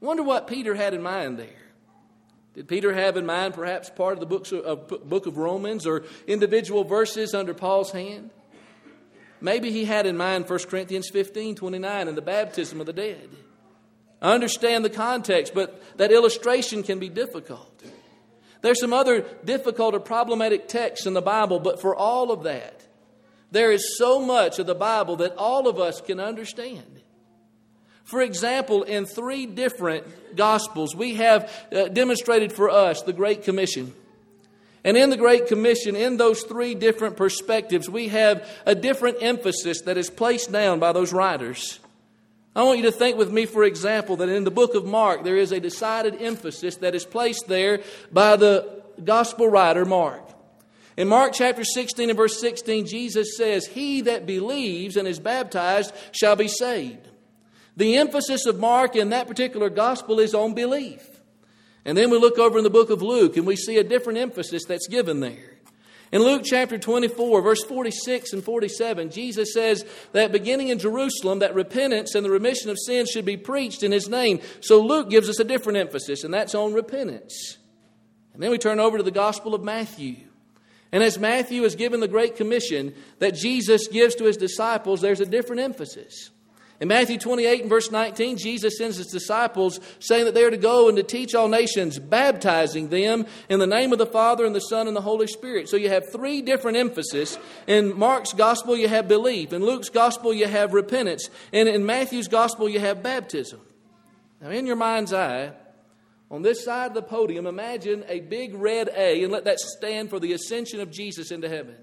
Wonder 0.00 0.22
what 0.22 0.46
Peter 0.46 0.74
had 0.74 0.94
in 0.94 1.02
mind 1.02 1.38
there. 1.38 1.48
Did 2.54 2.68
Peter 2.68 2.92
have 2.92 3.16
in 3.16 3.24
mind 3.24 3.54
perhaps 3.54 3.88
part 3.88 4.14
of 4.14 4.20
the 4.20 4.26
books 4.26 4.52
of, 4.52 4.88
book 5.08 5.26
of 5.26 5.38
Romans 5.38 5.86
or 5.86 6.04
individual 6.26 6.84
verses 6.84 7.32
under 7.32 7.54
Paul's 7.54 7.92
hand? 7.92 8.30
Maybe 9.40 9.70
he 9.70 9.84
had 9.84 10.06
in 10.06 10.16
mind 10.16 10.48
1 10.48 10.58
Corinthians 10.64 11.08
15 11.08 11.54
29 11.54 12.08
and 12.08 12.16
the 12.16 12.22
baptism 12.22 12.80
of 12.80 12.86
the 12.86 12.92
dead. 12.92 13.28
I 14.20 14.34
understand 14.34 14.84
the 14.84 14.90
context, 14.90 15.54
but 15.54 15.80
that 15.98 16.10
illustration 16.10 16.82
can 16.82 16.98
be 16.98 17.08
difficult. 17.08 17.82
There's 18.60 18.80
some 18.80 18.92
other 18.92 19.20
difficult 19.44 19.94
or 19.94 20.00
problematic 20.00 20.66
texts 20.66 21.06
in 21.06 21.14
the 21.14 21.22
Bible, 21.22 21.60
but 21.60 21.80
for 21.80 21.94
all 21.94 22.32
of 22.32 22.42
that, 22.42 22.82
there 23.50 23.70
is 23.70 23.96
so 23.96 24.20
much 24.20 24.58
of 24.58 24.66
the 24.66 24.74
Bible 24.74 25.16
that 25.16 25.36
all 25.36 25.68
of 25.68 25.78
us 25.78 26.00
can 26.00 26.20
understand. 26.20 27.00
For 28.04 28.20
example, 28.22 28.82
in 28.82 29.06
three 29.06 29.46
different 29.46 30.06
Gospels, 30.34 30.94
we 30.96 31.14
have 31.14 31.52
uh, 31.70 31.88
demonstrated 31.88 32.52
for 32.52 32.70
us 32.70 33.02
the 33.02 33.12
Great 33.12 33.44
Commission. 33.44 33.92
And 34.82 34.96
in 34.96 35.10
the 35.10 35.16
Great 35.16 35.46
Commission, 35.46 35.94
in 35.94 36.16
those 36.16 36.42
three 36.42 36.74
different 36.74 37.16
perspectives, 37.16 37.88
we 37.88 38.08
have 38.08 38.48
a 38.64 38.74
different 38.74 39.18
emphasis 39.20 39.82
that 39.82 39.98
is 39.98 40.10
placed 40.10 40.50
down 40.50 40.78
by 40.78 40.92
those 40.92 41.12
writers. 41.12 41.80
I 42.58 42.62
want 42.64 42.78
you 42.78 42.86
to 42.86 42.92
think 42.92 43.16
with 43.16 43.30
me, 43.30 43.46
for 43.46 43.62
example, 43.62 44.16
that 44.16 44.28
in 44.28 44.42
the 44.42 44.50
book 44.50 44.74
of 44.74 44.84
Mark, 44.84 45.22
there 45.22 45.36
is 45.36 45.52
a 45.52 45.60
decided 45.60 46.20
emphasis 46.20 46.74
that 46.78 46.92
is 46.92 47.04
placed 47.04 47.46
there 47.46 47.82
by 48.10 48.34
the 48.34 48.82
gospel 49.04 49.46
writer 49.46 49.84
Mark. 49.84 50.28
In 50.96 51.06
Mark 51.06 51.34
chapter 51.34 51.62
16 51.62 52.10
and 52.10 52.16
verse 52.16 52.40
16, 52.40 52.88
Jesus 52.88 53.36
says, 53.36 53.68
He 53.68 54.00
that 54.00 54.26
believes 54.26 54.96
and 54.96 55.06
is 55.06 55.20
baptized 55.20 55.94
shall 56.10 56.34
be 56.34 56.48
saved. 56.48 57.06
The 57.76 57.96
emphasis 57.96 58.44
of 58.44 58.58
Mark 58.58 58.96
in 58.96 59.10
that 59.10 59.28
particular 59.28 59.70
gospel 59.70 60.18
is 60.18 60.34
on 60.34 60.54
belief. 60.54 61.08
And 61.84 61.96
then 61.96 62.10
we 62.10 62.18
look 62.18 62.40
over 62.40 62.58
in 62.58 62.64
the 62.64 62.70
book 62.70 62.90
of 62.90 63.02
Luke 63.02 63.36
and 63.36 63.46
we 63.46 63.54
see 63.54 63.76
a 63.76 63.84
different 63.84 64.18
emphasis 64.18 64.64
that's 64.64 64.88
given 64.88 65.20
there. 65.20 65.57
In 66.10 66.22
Luke 66.22 66.42
chapter 66.44 66.78
24, 66.78 67.42
verse 67.42 67.62
46 67.64 68.32
and 68.32 68.42
47, 68.42 69.10
Jesus 69.10 69.52
says 69.52 69.84
that 70.12 70.32
beginning 70.32 70.68
in 70.68 70.78
Jerusalem, 70.78 71.40
that 71.40 71.54
repentance 71.54 72.14
and 72.14 72.24
the 72.24 72.30
remission 72.30 72.70
of 72.70 72.78
sins 72.78 73.10
should 73.10 73.26
be 73.26 73.36
preached 73.36 73.82
in 73.82 73.92
his 73.92 74.08
name. 74.08 74.40
So 74.60 74.80
Luke 74.80 75.10
gives 75.10 75.28
us 75.28 75.38
a 75.38 75.44
different 75.44 75.78
emphasis, 75.78 76.24
and 76.24 76.32
that's 76.32 76.54
on 76.54 76.72
repentance. 76.72 77.58
And 78.32 78.42
then 78.42 78.50
we 78.50 78.58
turn 78.58 78.80
over 78.80 78.96
to 78.96 79.02
the 79.02 79.10
Gospel 79.10 79.54
of 79.54 79.62
Matthew. 79.62 80.16
And 80.92 81.02
as 81.02 81.18
Matthew 81.18 81.64
is 81.64 81.74
given 81.74 82.00
the 82.00 82.08
Great 82.08 82.36
Commission 82.36 82.94
that 83.18 83.34
Jesus 83.34 83.88
gives 83.88 84.14
to 84.14 84.24
his 84.24 84.38
disciples, 84.38 85.02
there's 85.02 85.20
a 85.20 85.26
different 85.26 85.60
emphasis. 85.60 86.30
In 86.80 86.86
Matthew 86.86 87.18
28 87.18 87.62
and 87.62 87.68
verse 87.68 87.90
19, 87.90 88.36
Jesus 88.36 88.78
sends 88.78 88.98
his 88.98 89.08
disciples 89.08 89.80
saying 89.98 90.26
that 90.26 90.34
they 90.34 90.44
are 90.44 90.50
to 90.50 90.56
go 90.56 90.88
and 90.88 90.96
to 90.96 91.02
teach 91.02 91.34
all 91.34 91.48
nations, 91.48 91.98
baptizing 91.98 92.88
them 92.88 93.26
in 93.48 93.58
the 93.58 93.66
name 93.66 93.92
of 93.92 93.98
the 93.98 94.06
Father 94.06 94.46
and 94.46 94.54
the 94.54 94.60
Son 94.60 94.86
and 94.86 94.96
the 94.96 95.00
Holy 95.00 95.26
Spirit. 95.26 95.68
So 95.68 95.76
you 95.76 95.88
have 95.88 96.12
three 96.12 96.40
different 96.40 96.76
emphases. 96.76 97.36
In 97.66 97.98
Mark's 97.98 98.32
gospel, 98.32 98.76
you 98.76 98.86
have 98.86 99.08
belief. 99.08 99.52
In 99.52 99.64
Luke's 99.64 99.88
gospel, 99.88 100.32
you 100.32 100.46
have 100.46 100.72
repentance. 100.72 101.28
And 101.52 101.68
in 101.68 101.84
Matthew's 101.84 102.28
gospel, 102.28 102.68
you 102.68 102.78
have 102.78 103.02
baptism. 103.02 103.60
Now, 104.40 104.50
in 104.50 104.64
your 104.64 104.76
mind's 104.76 105.12
eye, 105.12 105.50
on 106.30 106.42
this 106.42 106.64
side 106.64 106.92
of 106.92 106.94
the 106.94 107.02
podium, 107.02 107.48
imagine 107.48 108.04
a 108.06 108.20
big 108.20 108.54
red 108.54 108.88
A 108.94 109.24
and 109.24 109.32
let 109.32 109.46
that 109.46 109.58
stand 109.58 110.10
for 110.10 110.20
the 110.20 110.32
ascension 110.32 110.78
of 110.78 110.92
Jesus 110.92 111.32
into 111.32 111.48
heaven. 111.48 111.74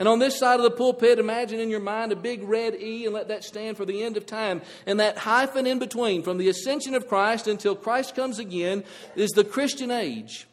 And 0.00 0.08
on 0.08 0.18
this 0.18 0.38
side 0.38 0.58
of 0.58 0.62
the 0.62 0.70
pulpit, 0.70 1.18
imagine 1.18 1.60
in 1.60 1.68
your 1.68 1.78
mind 1.78 2.10
a 2.10 2.16
big 2.16 2.42
red 2.42 2.74
E 2.74 3.04
and 3.04 3.12
let 3.12 3.28
that 3.28 3.44
stand 3.44 3.76
for 3.76 3.84
the 3.84 4.02
end 4.02 4.16
of 4.16 4.24
time. 4.24 4.62
And 4.86 4.98
that 4.98 5.18
hyphen 5.18 5.66
in 5.66 5.78
between, 5.78 6.22
from 6.22 6.38
the 6.38 6.48
ascension 6.48 6.94
of 6.94 7.06
Christ 7.06 7.46
until 7.46 7.76
Christ 7.76 8.16
comes 8.16 8.38
again, 8.38 8.82
is 9.14 9.28
the 9.32 9.44
Christian 9.44 9.90
age. 9.90 10.46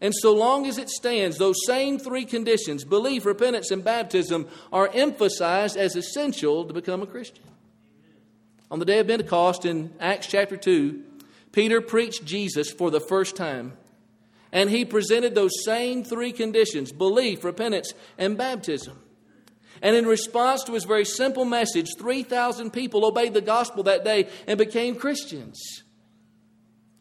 And 0.00 0.12
so 0.12 0.34
long 0.34 0.66
as 0.66 0.76
it 0.76 0.90
stands, 0.90 1.38
those 1.38 1.54
same 1.66 2.00
three 2.00 2.24
conditions 2.24 2.84
belief, 2.84 3.24
repentance, 3.24 3.70
and 3.70 3.84
baptism 3.84 4.48
are 4.72 4.90
emphasized 4.92 5.76
as 5.76 5.94
essential 5.94 6.64
to 6.64 6.74
become 6.74 7.00
a 7.00 7.06
Christian. 7.06 7.44
On 8.72 8.80
the 8.80 8.84
day 8.84 8.98
of 8.98 9.06
Pentecost 9.06 9.64
in 9.64 9.92
Acts 10.00 10.26
chapter 10.26 10.56
2, 10.56 11.00
Peter 11.52 11.80
preached 11.80 12.24
Jesus 12.24 12.72
for 12.72 12.90
the 12.90 13.00
first 13.00 13.36
time. 13.36 13.74
And 14.52 14.68
he 14.70 14.84
presented 14.84 15.34
those 15.34 15.64
same 15.64 16.02
three 16.02 16.32
conditions 16.32 16.92
belief, 16.92 17.44
repentance, 17.44 17.92
and 18.18 18.36
baptism. 18.36 18.98
And 19.82 19.96
in 19.96 20.06
response 20.06 20.64
to 20.64 20.72
his 20.72 20.84
very 20.84 21.04
simple 21.04 21.44
message, 21.44 21.88
3,000 21.98 22.70
people 22.70 23.04
obeyed 23.04 23.32
the 23.32 23.40
gospel 23.40 23.84
that 23.84 24.04
day 24.04 24.28
and 24.46 24.58
became 24.58 24.96
Christians. 24.96 25.82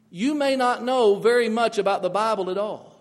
You 0.09 0.33
may 0.33 0.55
not 0.55 0.83
know 0.83 1.15
very 1.15 1.49
much 1.49 1.77
about 1.77 2.01
the 2.01 2.09
Bible 2.09 2.49
at 2.49 2.57
all, 2.57 2.95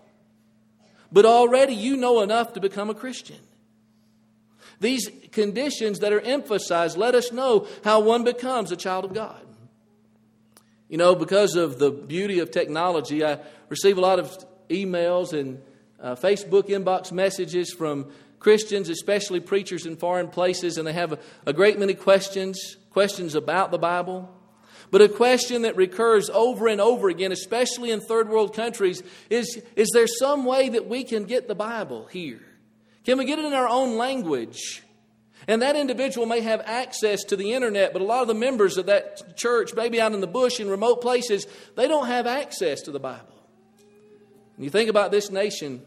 but 1.11 1.25
already 1.25 1.73
you 1.73 1.95
know 1.97 2.21
enough 2.21 2.53
to 2.53 2.59
become 2.59 2.89
a 2.89 2.95
Christian. 2.95 3.39
These 4.79 5.09
conditions 5.31 5.99
that 5.99 6.13
are 6.13 6.21
emphasized 6.21 6.97
let 6.97 7.15
us 7.15 7.31
know 7.31 7.67
how 7.83 7.99
one 7.99 8.23
becomes 8.23 8.71
a 8.71 8.77
child 8.77 9.05
of 9.05 9.13
God. 9.13 9.41
You 10.89 10.97
know, 10.97 11.13
because 11.13 11.55
of 11.55 11.77
the 11.77 11.91
beauty 11.91 12.39
of 12.39 12.49
technology, 12.49 13.23
I 13.23 13.39
receive 13.69 13.99
a 13.99 14.01
lot 14.01 14.17
of 14.17 14.35
emails 14.69 15.39
and 15.39 15.61
uh, 16.01 16.15
Facebook 16.15 16.69
inbox 16.69 17.11
messages 17.11 17.71
from 17.71 18.11
Christians, 18.39 18.89
especially 18.89 19.39
preachers 19.39 19.85
in 19.85 19.97
foreign 19.97 20.29
places, 20.29 20.79
and 20.79 20.87
they 20.87 20.93
have 20.93 21.13
a, 21.13 21.19
a 21.45 21.53
great 21.53 21.77
many 21.77 21.93
questions, 21.93 22.77
questions 22.89 23.35
about 23.35 23.69
the 23.69 23.77
Bible. 23.77 24.33
But 24.89 25.03
a 25.03 25.09
question 25.09 25.61
that 25.61 25.75
recurs 25.75 26.31
over 26.31 26.67
and 26.67 26.81
over 26.81 27.09
again, 27.09 27.31
especially 27.31 27.91
in 27.91 28.01
third 28.01 28.27
world 28.27 28.55
countries, 28.55 29.03
is 29.29 29.61
Is 29.75 29.91
there 29.93 30.07
some 30.07 30.43
way 30.43 30.69
that 30.69 30.87
we 30.87 31.03
can 31.03 31.25
get 31.25 31.47
the 31.47 31.53
Bible 31.53 32.07
here? 32.07 32.41
Can 33.05 33.19
we 33.19 33.25
get 33.25 33.37
it 33.37 33.45
in 33.45 33.53
our 33.53 33.67
own 33.67 33.97
language? 33.97 34.81
And 35.47 35.61
that 35.61 35.75
individual 35.75 36.27
may 36.27 36.41
have 36.41 36.61
access 36.65 37.23
to 37.25 37.35
the 37.35 37.53
internet, 37.53 37.93
but 37.93 38.01
a 38.01 38.05
lot 38.05 38.21
of 38.21 38.27
the 38.27 38.35
members 38.35 38.77
of 38.77 38.87
that 38.87 39.37
church, 39.37 39.73
maybe 39.73 39.99
out 39.99 40.13
in 40.13 40.21
the 40.21 40.27
bush 40.27 40.59
in 40.59 40.69
remote 40.69 41.01
places, 41.01 41.47
they 41.75 41.87
don't 41.87 42.07
have 42.07 42.27
access 42.27 42.81
to 42.81 42.91
the 42.91 42.99
Bible. 42.99 43.33
And 44.55 44.65
you 44.65 44.69
think 44.69 44.89
about 44.89 45.11
this 45.11 45.31
nation, 45.31 45.81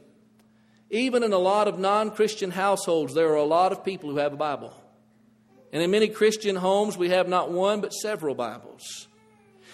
even 0.91 1.23
in 1.23 1.33
a 1.33 1.39
lot 1.39 1.69
of 1.69 1.79
non 1.79 2.11
Christian 2.11 2.51
households, 2.51 3.15
there 3.15 3.29
are 3.29 3.37
a 3.37 3.45
lot 3.45 3.73
of 3.73 3.85
people 3.85 4.11
who 4.11 4.17
have 4.17 4.33
a 4.33 4.37
Bible. 4.37 4.75
And 5.73 5.83
in 5.83 5.91
many 5.91 6.09
Christian 6.09 6.57
homes, 6.57 6.99
we 6.99 7.11
have 7.11 7.29
not 7.29 7.51
one 7.51 7.81
but 7.81 7.93
several 7.93 8.35
Bibles. 8.35 9.09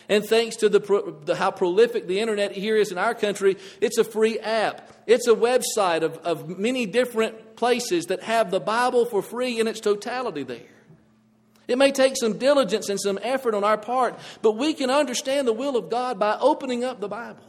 And 0.08 0.25
thanks 0.25 0.56
to 0.56 0.68
the, 0.68 0.80
the, 1.25 1.37
how 1.37 1.50
prolific 1.50 2.06
the 2.06 2.20
internet 2.20 2.52
here 2.52 2.76
is 2.76 2.90
in 2.92 2.99
our 2.99 3.14
country, 3.14 3.58
it's 3.80 3.99
a 3.99 4.04
free 4.04 4.38
app. 4.38 4.90
It's 5.06 5.26
a 5.26 5.35
website 5.35 6.02
of, 6.02 6.16
of 6.18 6.58
many 6.58 6.87
different 6.87 7.35
places 7.58 8.06
that 8.06 8.22
have 8.22 8.52
the 8.52 8.60
Bible 8.60 9.04
for 9.04 9.20
free 9.20 9.58
in 9.58 9.66
its 9.66 9.80
totality 9.80 10.44
there. 10.44 10.60
It 11.66 11.76
may 11.76 11.90
take 11.90 12.14
some 12.16 12.38
diligence 12.38 12.88
and 12.88 13.00
some 13.00 13.18
effort 13.20 13.52
on 13.52 13.64
our 13.64 13.76
part, 13.76 14.16
but 14.42 14.52
we 14.52 14.74
can 14.74 14.90
understand 14.90 15.48
the 15.48 15.52
will 15.52 15.76
of 15.76 15.90
God 15.90 16.20
by 16.20 16.38
opening 16.38 16.84
up 16.84 17.00
the 17.00 17.08
Bible. 17.08 17.42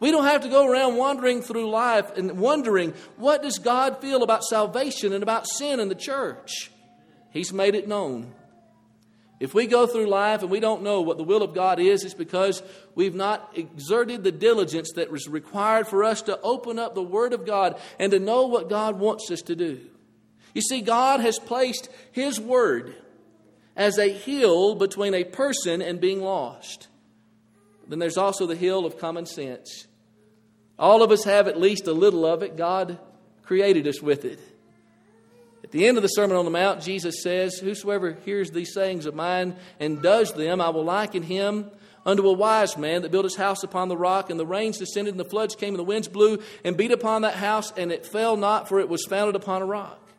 We 0.00 0.10
don't 0.10 0.24
have 0.24 0.42
to 0.42 0.48
go 0.48 0.68
around 0.68 0.96
wandering 0.96 1.40
through 1.40 1.70
life 1.70 2.16
and 2.16 2.40
wondering 2.40 2.92
what 3.16 3.44
does 3.44 3.60
God 3.60 4.00
feel 4.00 4.24
about 4.24 4.42
salvation 4.42 5.12
and 5.12 5.22
about 5.22 5.46
sin 5.46 5.78
in 5.78 5.88
the 5.88 5.94
church. 5.94 6.72
He's 7.30 7.52
made 7.52 7.76
it 7.76 7.86
known. 7.86 8.34
If 9.40 9.54
we 9.54 9.66
go 9.66 9.86
through 9.86 10.06
life 10.06 10.42
and 10.42 10.50
we 10.50 10.60
don't 10.60 10.82
know 10.82 11.00
what 11.00 11.16
the 11.16 11.24
will 11.24 11.42
of 11.42 11.54
God 11.54 11.80
is, 11.80 12.04
it's 12.04 12.12
because 12.12 12.62
we've 12.94 13.14
not 13.14 13.50
exerted 13.54 14.22
the 14.22 14.30
diligence 14.30 14.92
that 14.96 15.10
was 15.10 15.28
required 15.28 15.88
for 15.88 16.04
us 16.04 16.20
to 16.22 16.38
open 16.42 16.78
up 16.78 16.94
the 16.94 17.02
Word 17.02 17.32
of 17.32 17.46
God 17.46 17.80
and 17.98 18.12
to 18.12 18.18
know 18.18 18.46
what 18.46 18.68
God 18.68 18.98
wants 18.98 19.30
us 19.30 19.40
to 19.42 19.56
do. 19.56 19.80
You 20.52 20.60
see, 20.60 20.82
God 20.82 21.20
has 21.20 21.38
placed 21.38 21.88
His 22.12 22.38
Word 22.38 22.94
as 23.74 23.96
a 23.96 24.12
hill 24.12 24.74
between 24.74 25.14
a 25.14 25.24
person 25.24 25.80
and 25.80 26.02
being 26.02 26.20
lost. 26.20 26.88
Then 27.88 27.98
there's 27.98 28.18
also 28.18 28.46
the 28.46 28.56
hill 28.56 28.84
of 28.84 28.98
common 28.98 29.24
sense. 29.24 29.86
All 30.78 31.02
of 31.02 31.10
us 31.10 31.24
have 31.24 31.48
at 31.48 31.58
least 31.58 31.86
a 31.86 31.92
little 31.92 32.26
of 32.26 32.42
it. 32.42 32.58
God 32.58 32.98
created 33.42 33.88
us 33.88 34.02
with 34.02 34.26
it. 34.26 34.38
At 35.70 35.74
the 35.74 35.86
end 35.86 35.98
of 35.98 36.02
the 36.02 36.08
Sermon 36.08 36.36
on 36.36 36.44
the 36.44 36.50
Mount, 36.50 36.82
Jesus 36.82 37.22
says, 37.22 37.60
Whosoever 37.60 38.14
hears 38.24 38.50
these 38.50 38.74
sayings 38.74 39.06
of 39.06 39.14
mine 39.14 39.54
and 39.78 40.02
does 40.02 40.32
them, 40.32 40.60
I 40.60 40.70
will 40.70 40.82
liken 40.82 41.22
him 41.22 41.70
unto 42.04 42.28
a 42.28 42.32
wise 42.32 42.76
man 42.76 43.02
that 43.02 43.12
built 43.12 43.22
his 43.22 43.36
house 43.36 43.62
upon 43.62 43.86
the 43.86 43.96
rock, 43.96 44.30
and 44.30 44.40
the 44.40 44.44
rains 44.44 44.78
descended, 44.78 45.14
and 45.14 45.20
the 45.20 45.30
floods 45.30 45.54
came, 45.54 45.74
and 45.74 45.78
the 45.78 45.84
winds 45.84 46.08
blew 46.08 46.42
and 46.64 46.76
beat 46.76 46.90
upon 46.90 47.22
that 47.22 47.34
house, 47.34 47.72
and 47.76 47.92
it 47.92 48.04
fell 48.04 48.36
not, 48.36 48.68
for 48.68 48.80
it 48.80 48.88
was 48.88 49.04
founded 49.04 49.36
upon 49.36 49.62
a 49.62 49.64
rock. 49.64 50.10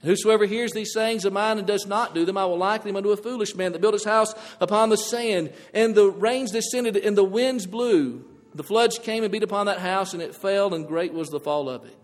Whosoever 0.00 0.46
hears 0.46 0.72
these 0.72 0.92
sayings 0.92 1.24
of 1.24 1.32
mine 1.32 1.58
and 1.58 1.66
does 1.66 1.86
not 1.86 2.12
do 2.12 2.24
them, 2.24 2.36
I 2.36 2.46
will 2.46 2.58
liken 2.58 2.88
him 2.88 2.96
unto 2.96 3.12
a 3.12 3.16
foolish 3.16 3.54
man 3.54 3.70
that 3.70 3.80
built 3.80 3.94
his 3.94 4.02
house 4.02 4.34
upon 4.60 4.88
the 4.88 4.96
sand, 4.96 5.52
and 5.72 5.94
the 5.94 6.10
rains 6.10 6.50
descended, 6.50 6.96
and 6.96 7.16
the 7.16 7.22
winds 7.22 7.68
blew. 7.68 8.24
The 8.52 8.64
floods 8.64 8.98
came 8.98 9.22
and 9.22 9.30
beat 9.30 9.44
upon 9.44 9.66
that 9.66 9.78
house, 9.78 10.12
and 10.12 10.20
it 10.20 10.34
fell, 10.34 10.74
and 10.74 10.88
great 10.88 11.12
was 11.12 11.28
the 11.28 11.38
fall 11.38 11.68
of 11.68 11.84
it. 11.84 12.01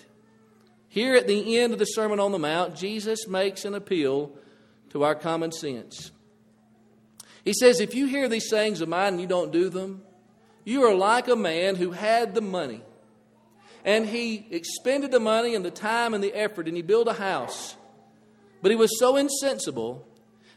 Here 0.88 1.14
at 1.14 1.26
the 1.26 1.58
end 1.58 1.72
of 1.72 1.78
the 1.78 1.84
Sermon 1.84 2.18
on 2.18 2.32
the 2.32 2.38
Mount, 2.38 2.74
Jesus 2.74 3.28
makes 3.28 3.64
an 3.64 3.74
appeal 3.74 4.32
to 4.90 5.04
our 5.04 5.14
common 5.14 5.52
sense. 5.52 6.10
He 7.44 7.52
says, 7.52 7.80
If 7.80 7.94
you 7.94 8.06
hear 8.06 8.28
these 8.28 8.48
sayings 8.48 8.80
of 8.80 8.88
mine 8.88 9.14
and 9.14 9.20
you 9.20 9.26
don't 9.26 9.52
do 9.52 9.68
them, 9.68 10.02
you 10.64 10.84
are 10.84 10.94
like 10.94 11.28
a 11.28 11.36
man 11.36 11.76
who 11.76 11.92
had 11.92 12.34
the 12.34 12.40
money. 12.40 12.82
And 13.84 14.06
he 14.06 14.46
expended 14.50 15.10
the 15.10 15.20
money 15.20 15.54
and 15.54 15.64
the 15.64 15.70
time 15.70 16.14
and 16.14 16.22
the 16.22 16.34
effort, 16.34 16.68
and 16.68 16.76
he 16.76 16.82
built 16.82 17.08
a 17.08 17.12
house. 17.12 17.76
But 18.60 18.70
he 18.70 18.76
was 18.76 18.98
so 18.98 19.16
insensible 19.16 20.06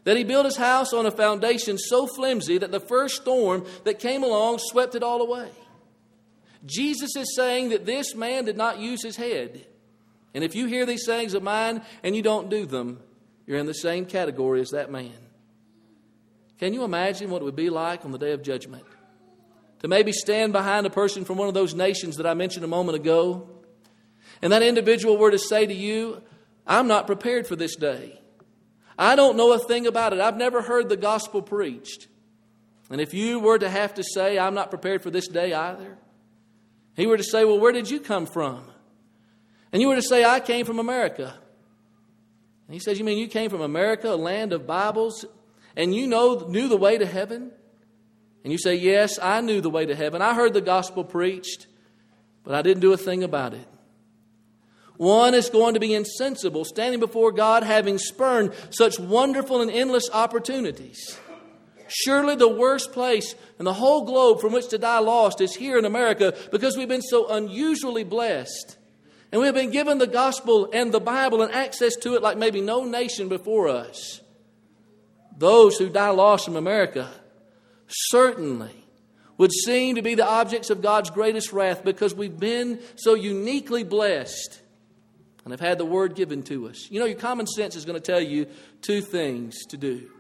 that 0.04 0.18
he 0.18 0.24
built 0.24 0.46
his 0.46 0.58
house 0.58 0.94
on 0.94 1.06
a 1.06 1.12
foundation 1.12 1.78
so 1.78 2.08
flimsy 2.08 2.58
that 2.58 2.72
the 2.72 2.80
first 2.80 3.22
storm 3.22 3.66
that 3.84 4.00
came 4.00 4.24
along 4.24 4.60
swept 4.60 4.96
it 4.96 5.04
all 5.04 5.22
away. 5.22 5.50
Jesus 6.66 7.16
is 7.16 7.36
saying 7.36 7.70
that 7.70 7.86
this 7.86 8.16
man 8.16 8.46
did 8.46 8.58
not 8.58 8.80
use 8.80 9.04
his 9.04 9.16
head. 9.16 9.66
And 10.34 10.44
if 10.44 10.56
you 10.56 10.66
hear 10.68 10.86
these 10.86 11.06
sayings 11.06 11.34
of 11.34 11.44
mine 11.44 11.82
and 12.04 12.16
you 12.16 12.22
don't 12.22 12.50
do 12.50 12.66
them, 12.66 13.00
you're 13.46 13.60
in 13.60 13.66
the 13.66 13.74
same 13.74 14.06
category 14.06 14.62
as 14.62 14.70
that 14.70 14.92
man. 14.92 15.12
Can 16.58 16.74
you 16.74 16.84
imagine 16.84 17.30
what 17.30 17.42
it 17.42 17.46
would 17.46 17.56
be 17.56 17.70
like 17.70 18.06
on 18.06 18.12
the 18.12 18.18
day 18.18 18.32
of 18.32 18.44
judgment? 18.44 18.84
To 19.80 19.88
maybe 19.88 20.12
stand 20.12 20.54
behind 20.54 20.86
a 20.86 20.92
person 20.92 21.26
from 21.26 21.38
one 21.38 21.48
of 21.48 21.54
those 21.54 21.74
nations 21.74 22.18
that 22.18 22.28
I 22.28 22.36
mentioned 22.36 22.64
a 22.64 22.68
moment 22.68 22.96
ago, 22.98 23.50
and 24.42 24.54
that 24.54 24.62
individual 24.62 25.18
were 25.18 25.32
to 25.32 25.40
say 25.40 25.66
to 25.66 25.74
you, 25.74 26.22
I'm 26.68 26.88
not 26.88 27.08
prepared 27.08 27.48
for 27.48 27.56
this 27.56 27.76
day. 27.76 28.20
I 28.98 29.16
don't 29.16 29.38
know 29.38 29.52
a 29.54 29.60
thing 29.60 29.88
about 29.88 30.14
it. 30.14 30.20
I've 30.20 30.38
never 30.38 30.62
heard 30.62 30.88
the 30.88 30.98
gospel 30.98 31.42
preached. 31.42 32.08
And 32.92 33.02
if 33.02 33.14
you 33.14 33.40
were 33.40 33.58
to 33.58 33.70
have 33.70 33.96
to 33.96 34.04
say, 34.04 34.38
I'm 34.38 34.54
not 34.54 34.70
prepared 34.70 35.02
for 35.02 35.10
this 35.10 35.28
day 35.28 35.54
either, 35.54 35.98
he 36.96 37.08
were 37.08 37.18
to 37.18 37.24
say, 37.24 37.44
Well, 37.46 37.60
where 37.60 37.72
did 37.72 37.90
you 37.90 38.00
come 38.00 38.26
from? 38.26 38.71
And 39.72 39.82
you 39.82 39.88
were 39.88 39.96
to 39.96 40.02
say, 40.02 40.24
I 40.24 40.40
came 40.40 40.66
from 40.66 40.80
America. 40.80 41.34
And 42.68 42.74
he 42.74 42.80
says, 42.80 42.98
You 42.98 43.06
mean 43.06 43.18
you 43.18 43.28
came 43.28 43.50
from 43.50 43.62
America, 43.62 44.14
a 44.14 44.16
land 44.16 44.54
of 44.54 44.68
Bibles, 44.68 45.26
and 45.76 45.94
you 45.96 46.08
know, 46.08 46.46
knew 46.48 46.68
the 46.68 46.78
way 46.78 46.98
to 46.98 47.06
heaven? 47.06 47.52
And 48.44 48.52
you 48.52 48.58
say, 48.58 48.76
Yes, 48.76 49.20
I 49.22 49.42
knew 49.42 49.62
the 49.62 49.70
way 49.70 49.86
to 49.86 49.96
heaven. 49.96 50.22
I 50.22 50.34
heard 50.34 50.54
the 50.54 50.62
gospel 50.62 51.04
preached, 51.04 51.68
but 52.44 52.56
I 52.56 52.62
didn't 52.62 52.82
do 52.82 52.94
a 52.94 52.98
thing 52.98 53.24
about 53.24 53.54
it. 53.54 53.68
One 54.98 55.34
is 55.34 55.50
going 55.50 55.74
to 55.74 55.80
be 55.80 55.96
insensible, 55.96 56.64
standing 56.64 57.00
before 57.00 57.32
God, 57.32 57.64
having 57.64 57.98
spurned 57.98 58.54
such 58.70 59.00
wonderful 59.00 59.62
and 59.62 59.72
endless 59.72 60.10
opportunities. 60.14 61.18
Surely 61.88 62.36
the 62.36 62.48
worst 62.48 62.94
place 62.94 63.36
in 63.60 63.66
the 63.66 63.74
whole 63.74 64.06
globe 64.06 64.40
from 64.40 64.54
which 64.54 64.70
to 64.70 64.78
die 64.78 65.00
lost 65.00 65.42
is 65.42 65.56
here 65.56 65.78
in 65.78 65.86
America 65.86 66.34
because 66.52 66.78
we've 66.78 66.88
been 66.88 67.02
so 67.02 67.28
unusually 67.28 68.04
blessed. 68.04 68.78
And 69.32 69.40
we 69.40 69.48
have 69.48 69.56
been 69.56 69.72
given 69.72 69.98
the 69.98 70.08
gospel 70.08 70.70
and 70.74 70.92
the 70.92 71.00
Bible 71.00 71.42
and 71.42 71.54
access 71.54 71.96
to 71.98 72.16
it 72.16 72.22
like 72.22 72.38
maybe 72.38 72.60
no 72.60 72.84
nation 72.84 73.30
before 73.30 73.70
us. 73.70 74.22
Those 75.38 75.78
who 75.78 75.90
die 75.90 76.10
lost 76.10 76.46
from 76.46 76.58
America 76.58 77.10
certainly 77.88 78.86
would 79.38 79.52
seem 79.52 79.96
to 79.96 80.02
be 80.02 80.16
the 80.16 80.28
objects 80.28 80.70
of 80.70 80.82
God's 80.82 81.10
greatest 81.10 81.52
wrath 81.54 81.84
because 81.84 82.14
we've 82.14 82.40
been 82.40 82.80
so 82.96 83.14
uniquely 83.14 83.84
blessed 83.84 84.62
and 85.44 85.52
have 85.52 85.60
had 85.60 85.78
the 85.78 85.86
word 85.86 86.16
given 86.16 86.44
to 86.44 86.68
us. 86.68 86.92
You 86.92 87.00
know, 87.00 87.06
your 87.06 87.18
common 87.18 87.48
sense 87.48 87.76
is 87.76 87.86
going 87.86 88.00
to 88.00 88.06
tell 88.06 88.22
you 88.22 88.48
two 88.82 89.02
things 89.02 89.66
to 89.70 89.78
do. 89.78 90.12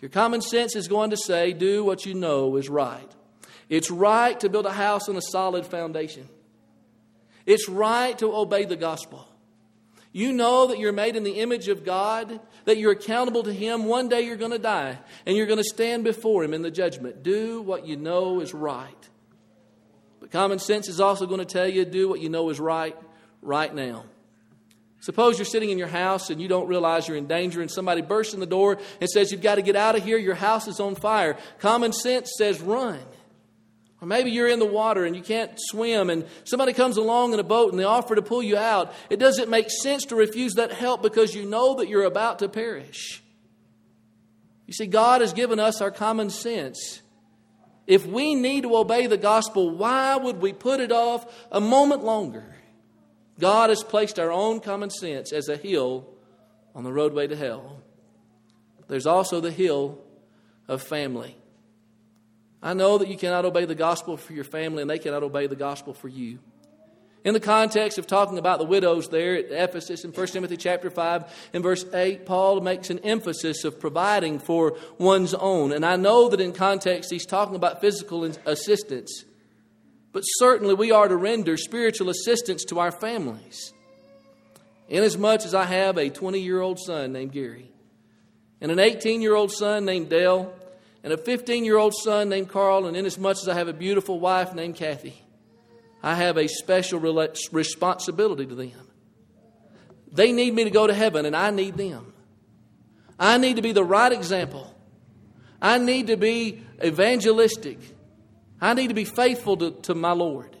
Your 0.00 0.08
common 0.08 0.40
sense 0.40 0.74
is 0.74 0.88
going 0.88 1.10
to 1.10 1.16
say, 1.16 1.52
do 1.52 1.84
what 1.84 2.06
you 2.06 2.14
know 2.14 2.56
is 2.56 2.68
right. 2.68 3.10
It's 3.68 3.90
right 3.90 4.38
to 4.40 4.48
build 4.48 4.66
a 4.66 4.72
house 4.72 5.08
on 5.08 5.16
a 5.16 5.22
solid 5.22 5.66
foundation. 5.66 6.28
It's 7.48 7.66
right 7.66 8.16
to 8.18 8.36
obey 8.36 8.66
the 8.66 8.76
gospel. 8.76 9.26
You 10.12 10.34
know 10.34 10.66
that 10.66 10.78
you're 10.78 10.92
made 10.92 11.16
in 11.16 11.24
the 11.24 11.40
image 11.40 11.68
of 11.68 11.82
God, 11.82 12.40
that 12.66 12.76
you're 12.76 12.92
accountable 12.92 13.42
to 13.42 13.52
Him. 13.52 13.86
One 13.86 14.10
day 14.10 14.20
you're 14.20 14.36
going 14.36 14.52
to 14.52 14.58
die, 14.58 14.98
and 15.24 15.34
you're 15.34 15.46
going 15.46 15.58
to 15.58 15.64
stand 15.64 16.04
before 16.04 16.44
Him 16.44 16.52
in 16.52 16.60
the 16.60 16.70
judgment. 16.70 17.22
Do 17.22 17.62
what 17.62 17.86
you 17.86 17.96
know 17.96 18.40
is 18.40 18.52
right. 18.52 19.08
But 20.20 20.30
common 20.30 20.58
sense 20.58 20.88
is 20.88 21.00
also 21.00 21.24
going 21.24 21.38
to 21.38 21.46
tell 21.46 21.66
you 21.66 21.86
do 21.86 22.06
what 22.06 22.20
you 22.20 22.28
know 22.28 22.50
is 22.50 22.60
right 22.60 22.94
right 23.40 23.74
now. 23.74 24.04
Suppose 25.00 25.38
you're 25.38 25.46
sitting 25.46 25.70
in 25.70 25.78
your 25.78 25.88
house 25.88 26.28
and 26.28 26.42
you 26.42 26.48
don't 26.48 26.68
realize 26.68 27.08
you're 27.08 27.16
in 27.16 27.28
danger, 27.28 27.62
and 27.62 27.70
somebody 27.70 28.02
bursts 28.02 28.34
in 28.34 28.40
the 28.40 28.46
door 28.46 28.78
and 29.00 29.08
says, 29.08 29.32
You've 29.32 29.40
got 29.40 29.54
to 29.54 29.62
get 29.62 29.74
out 29.74 29.96
of 29.96 30.04
here, 30.04 30.18
your 30.18 30.34
house 30.34 30.68
is 30.68 30.80
on 30.80 30.96
fire. 30.96 31.38
Common 31.60 31.94
sense 31.94 32.30
says, 32.36 32.60
Run. 32.60 33.00
Or 34.00 34.06
maybe 34.06 34.30
you're 34.30 34.48
in 34.48 34.60
the 34.60 34.64
water 34.64 35.04
and 35.04 35.16
you 35.16 35.22
can't 35.22 35.52
swim, 35.56 36.08
and 36.08 36.24
somebody 36.44 36.72
comes 36.72 36.96
along 36.96 37.34
in 37.34 37.40
a 37.40 37.44
boat 37.44 37.72
and 37.72 37.80
they 37.80 37.84
offer 37.84 38.14
to 38.14 38.22
pull 38.22 38.42
you 38.42 38.56
out. 38.56 38.92
It 39.10 39.18
doesn't 39.18 39.50
make 39.50 39.70
sense 39.70 40.04
to 40.06 40.16
refuse 40.16 40.54
that 40.54 40.72
help 40.72 41.02
because 41.02 41.34
you 41.34 41.44
know 41.44 41.74
that 41.76 41.88
you're 41.88 42.04
about 42.04 42.38
to 42.38 42.48
perish. 42.48 43.22
You 44.66 44.72
see, 44.72 44.86
God 44.86 45.20
has 45.20 45.32
given 45.32 45.58
us 45.58 45.80
our 45.80 45.90
common 45.90 46.30
sense. 46.30 47.02
If 47.86 48.06
we 48.06 48.34
need 48.34 48.64
to 48.64 48.76
obey 48.76 49.06
the 49.06 49.16
gospel, 49.16 49.70
why 49.70 50.14
would 50.16 50.42
we 50.42 50.52
put 50.52 50.78
it 50.78 50.92
off 50.92 51.26
a 51.50 51.60
moment 51.60 52.04
longer? 52.04 52.44
God 53.40 53.70
has 53.70 53.82
placed 53.82 54.18
our 54.18 54.30
own 54.30 54.60
common 54.60 54.90
sense 54.90 55.32
as 55.32 55.48
a 55.48 55.56
hill 55.56 56.06
on 56.74 56.84
the 56.84 56.92
roadway 56.92 57.26
to 57.26 57.36
hell. 57.36 57.82
There's 58.88 59.06
also 59.06 59.40
the 59.40 59.50
hill 59.50 59.98
of 60.68 60.82
family. 60.82 61.36
I 62.62 62.74
know 62.74 62.98
that 62.98 63.08
you 63.08 63.16
cannot 63.16 63.44
obey 63.44 63.64
the 63.64 63.74
gospel 63.74 64.16
for 64.16 64.32
your 64.32 64.44
family, 64.44 64.82
and 64.82 64.90
they 64.90 64.98
cannot 64.98 65.22
obey 65.22 65.46
the 65.46 65.56
gospel 65.56 65.94
for 65.94 66.08
you. 66.08 66.38
In 67.24 67.34
the 67.34 67.40
context 67.40 67.98
of 67.98 68.06
talking 68.06 68.38
about 68.38 68.58
the 68.58 68.64
widows 68.64 69.08
there 69.08 69.36
at 69.36 69.50
Ephesus 69.50 70.04
in 70.04 70.12
1 70.12 70.26
Timothy 70.28 70.56
chapter 70.56 70.88
5 70.88 71.50
in 71.52 71.62
verse 71.62 71.84
8, 71.92 72.24
Paul 72.24 72.60
makes 72.60 72.90
an 72.90 73.00
emphasis 73.00 73.64
of 73.64 73.80
providing 73.80 74.38
for 74.38 74.76
one's 74.98 75.34
own. 75.34 75.72
And 75.72 75.84
I 75.84 75.96
know 75.96 76.28
that 76.28 76.40
in 76.40 76.52
context 76.52 77.10
he's 77.10 77.26
talking 77.26 77.56
about 77.56 77.80
physical 77.80 78.24
assistance, 78.24 79.24
but 80.12 80.22
certainly 80.22 80.74
we 80.74 80.92
are 80.92 81.08
to 81.08 81.16
render 81.16 81.56
spiritual 81.56 82.08
assistance 82.08 82.64
to 82.66 82.78
our 82.78 82.92
families. 82.92 83.72
Inasmuch 84.88 85.44
as 85.44 85.54
I 85.54 85.64
have 85.64 85.98
a 85.98 86.08
20 86.08 86.40
year 86.40 86.60
old 86.60 86.78
son 86.78 87.12
named 87.12 87.32
Gary 87.32 87.70
and 88.60 88.72
an 88.72 88.78
18 88.78 89.22
year 89.22 89.34
old 89.34 89.52
son 89.52 89.84
named 89.84 90.08
Dale, 90.08 90.52
and 91.08 91.14
a 91.14 91.16
15 91.16 91.64
year 91.64 91.78
old 91.78 91.94
son 91.94 92.28
named 92.28 92.50
Carl, 92.50 92.86
and 92.86 92.94
inasmuch 92.94 93.30
as 93.30 93.38
much 93.38 93.42
as 93.44 93.48
I 93.48 93.54
have 93.54 93.66
a 93.66 93.72
beautiful 93.72 94.20
wife 94.20 94.52
named 94.52 94.76
Kathy, 94.76 95.14
I 96.02 96.14
have 96.14 96.36
a 96.36 96.46
special 96.46 97.00
responsibility 97.00 98.44
to 98.44 98.54
them. 98.54 98.90
They 100.12 100.32
need 100.32 100.52
me 100.52 100.64
to 100.64 100.70
go 100.70 100.86
to 100.86 100.92
heaven, 100.92 101.24
and 101.24 101.34
I 101.34 101.50
need 101.50 101.78
them. 101.78 102.12
I 103.18 103.38
need 103.38 103.56
to 103.56 103.62
be 103.62 103.72
the 103.72 103.82
right 103.82 104.12
example. 104.12 104.74
I 105.62 105.78
need 105.78 106.08
to 106.08 106.18
be 106.18 106.62
evangelistic. 106.84 107.78
I 108.60 108.74
need 108.74 108.88
to 108.88 108.94
be 108.94 109.06
faithful 109.06 109.56
to, 109.56 109.70
to 109.84 109.94
my 109.94 110.12
Lord. 110.12 110.58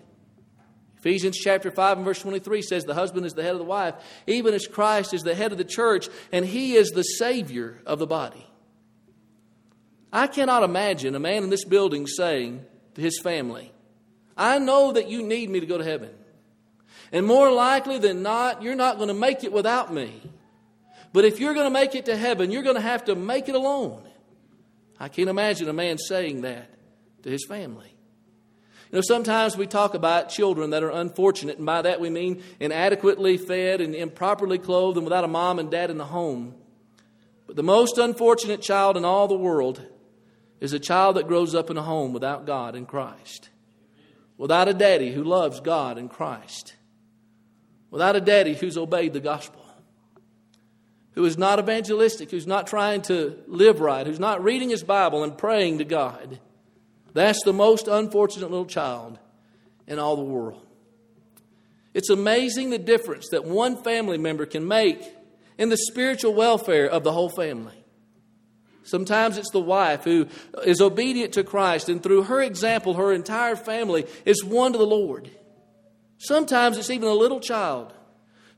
Ephesians 0.96 1.36
chapter 1.36 1.70
5 1.70 1.98
and 1.98 2.06
verse 2.06 2.22
23 2.22 2.62
says 2.62 2.86
the 2.86 2.94
husband 2.94 3.26
is 3.26 3.34
the 3.34 3.42
head 3.42 3.52
of 3.52 3.58
the 3.58 3.64
wife, 3.64 3.96
even 4.26 4.54
as 4.54 4.66
Christ 4.66 5.12
is 5.12 5.24
the 5.24 5.34
head 5.34 5.52
of 5.52 5.58
the 5.58 5.64
church, 5.64 6.08
and 6.32 6.46
he 6.46 6.74
is 6.74 6.92
the 6.92 7.02
Savior 7.02 7.82
of 7.84 7.98
the 7.98 8.06
body. 8.06 8.47
I 10.12 10.26
cannot 10.26 10.62
imagine 10.62 11.14
a 11.14 11.20
man 11.20 11.42
in 11.42 11.50
this 11.50 11.64
building 11.64 12.06
saying 12.06 12.64
to 12.94 13.00
his 13.00 13.20
family, 13.20 13.72
I 14.36 14.58
know 14.58 14.92
that 14.92 15.08
you 15.08 15.22
need 15.22 15.50
me 15.50 15.60
to 15.60 15.66
go 15.66 15.78
to 15.78 15.84
heaven. 15.84 16.10
And 17.12 17.26
more 17.26 17.50
likely 17.50 17.98
than 17.98 18.22
not, 18.22 18.62
you're 18.62 18.74
not 18.74 18.96
going 18.96 19.08
to 19.08 19.14
make 19.14 19.44
it 19.44 19.52
without 19.52 19.92
me. 19.92 20.22
But 21.12 21.24
if 21.24 21.40
you're 21.40 21.54
going 21.54 21.66
to 21.66 21.70
make 21.70 21.94
it 21.94 22.06
to 22.06 22.16
heaven, 22.16 22.50
you're 22.50 22.62
going 22.62 22.76
to 22.76 22.80
have 22.80 23.06
to 23.06 23.14
make 23.14 23.48
it 23.48 23.54
alone. 23.54 24.02
I 25.00 25.08
can't 25.08 25.28
imagine 25.28 25.68
a 25.68 25.72
man 25.72 25.98
saying 25.98 26.42
that 26.42 26.70
to 27.22 27.30
his 27.30 27.46
family. 27.46 27.94
You 28.90 28.96
know, 28.96 29.02
sometimes 29.02 29.56
we 29.56 29.66
talk 29.66 29.94
about 29.94 30.30
children 30.30 30.70
that 30.70 30.82
are 30.82 30.90
unfortunate, 30.90 31.58
and 31.58 31.66
by 31.66 31.82
that 31.82 32.00
we 32.00 32.08
mean 32.08 32.42
inadequately 32.58 33.36
fed 33.36 33.80
and 33.80 33.94
improperly 33.94 34.58
clothed 34.58 34.96
and 34.96 35.04
without 35.04 35.24
a 35.24 35.28
mom 35.28 35.58
and 35.58 35.70
dad 35.70 35.90
in 35.90 35.98
the 35.98 36.06
home. 36.06 36.54
But 37.46 37.56
the 37.56 37.62
most 37.62 37.98
unfortunate 37.98 38.62
child 38.62 38.96
in 38.96 39.04
all 39.04 39.28
the 39.28 39.36
world 39.36 39.82
is 40.60 40.72
a 40.72 40.78
child 40.78 41.16
that 41.16 41.28
grows 41.28 41.54
up 41.54 41.70
in 41.70 41.76
a 41.76 41.82
home 41.82 42.12
without 42.12 42.46
God 42.46 42.74
and 42.74 42.86
Christ, 42.86 43.50
without 44.36 44.68
a 44.68 44.74
daddy 44.74 45.12
who 45.12 45.24
loves 45.24 45.60
God 45.60 45.98
and 45.98 46.10
Christ, 46.10 46.74
without 47.90 48.16
a 48.16 48.20
daddy 48.20 48.54
who's 48.54 48.76
obeyed 48.76 49.12
the 49.12 49.20
gospel, 49.20 49.64
who 51.12 51.24
is 51.24 51.38
not 51.38 51.58
evangelistic, 51.58 52.30
who's 52.30 52.46
not 52.46 52.66
trying 52.66 53.02
to 53.02 53.36
live 53.46 53.80
right, 53.80 54.06
who's 54.06 54.20
not 54.20 54.42
reading 54.42 54.70
his 54.70 54.84
Bible 54.84 55.24
and 55.24 55.36
praying 55.36 55.78
to 55.78 55.84
God. 55.84 56.38
That's 57.12 57.42
the 57.44 57.52
most 57.52 57.88
unfortunate 57.88 58.50
little 58.50 58.66
child 58.66 59.18
in 59.86 59.98
all 59.98 60.16
the 60.16 60.22
world. 60.22 60.64
It's 61.94 62.10
amazing 62.10 62.70
the 62.70 62.78
difference 62.78 63.30
that 63.30 63.44
one 63.44 63.82
family 63.82 64.18
member 64.18 64.46
can 64.46 64.68
make 64.68 65.02
in 65.56 65.68
the 65.68 65.76
spiritual 65.76 66.34
welfare 66.34 66.88
of 66.88 67.02
the 67.02 67.12
whole 67.12 67.30
family. 67.30 67.77
Sometimes 68.88 69.36
it's 69.36 69.50
the 69.50 69.60
wife 69.60 70.04
who 70.04 70.26
is 70.64 70.80
obedient 70.80 71.34
to 71.34 71.44
Christ, 71.44 71.90
and 71.90 72.02
through 72.02 72.22
her 72.24 72.40
example, 72.40 72.94
her 72.94 73.12
entire 73.12 73.54
family 73.54 74.06
is 74.24 74.42
won 74.42 74.72
to 74.72 74.78
the 74.78 74.86
Lord. 74.86 75.30
Sometimes 76.16 76.78
it's 76.78 76.88
even 76.88 77.08
a 77.08 77.12
little 77.12 77.38
child 77.38 77.92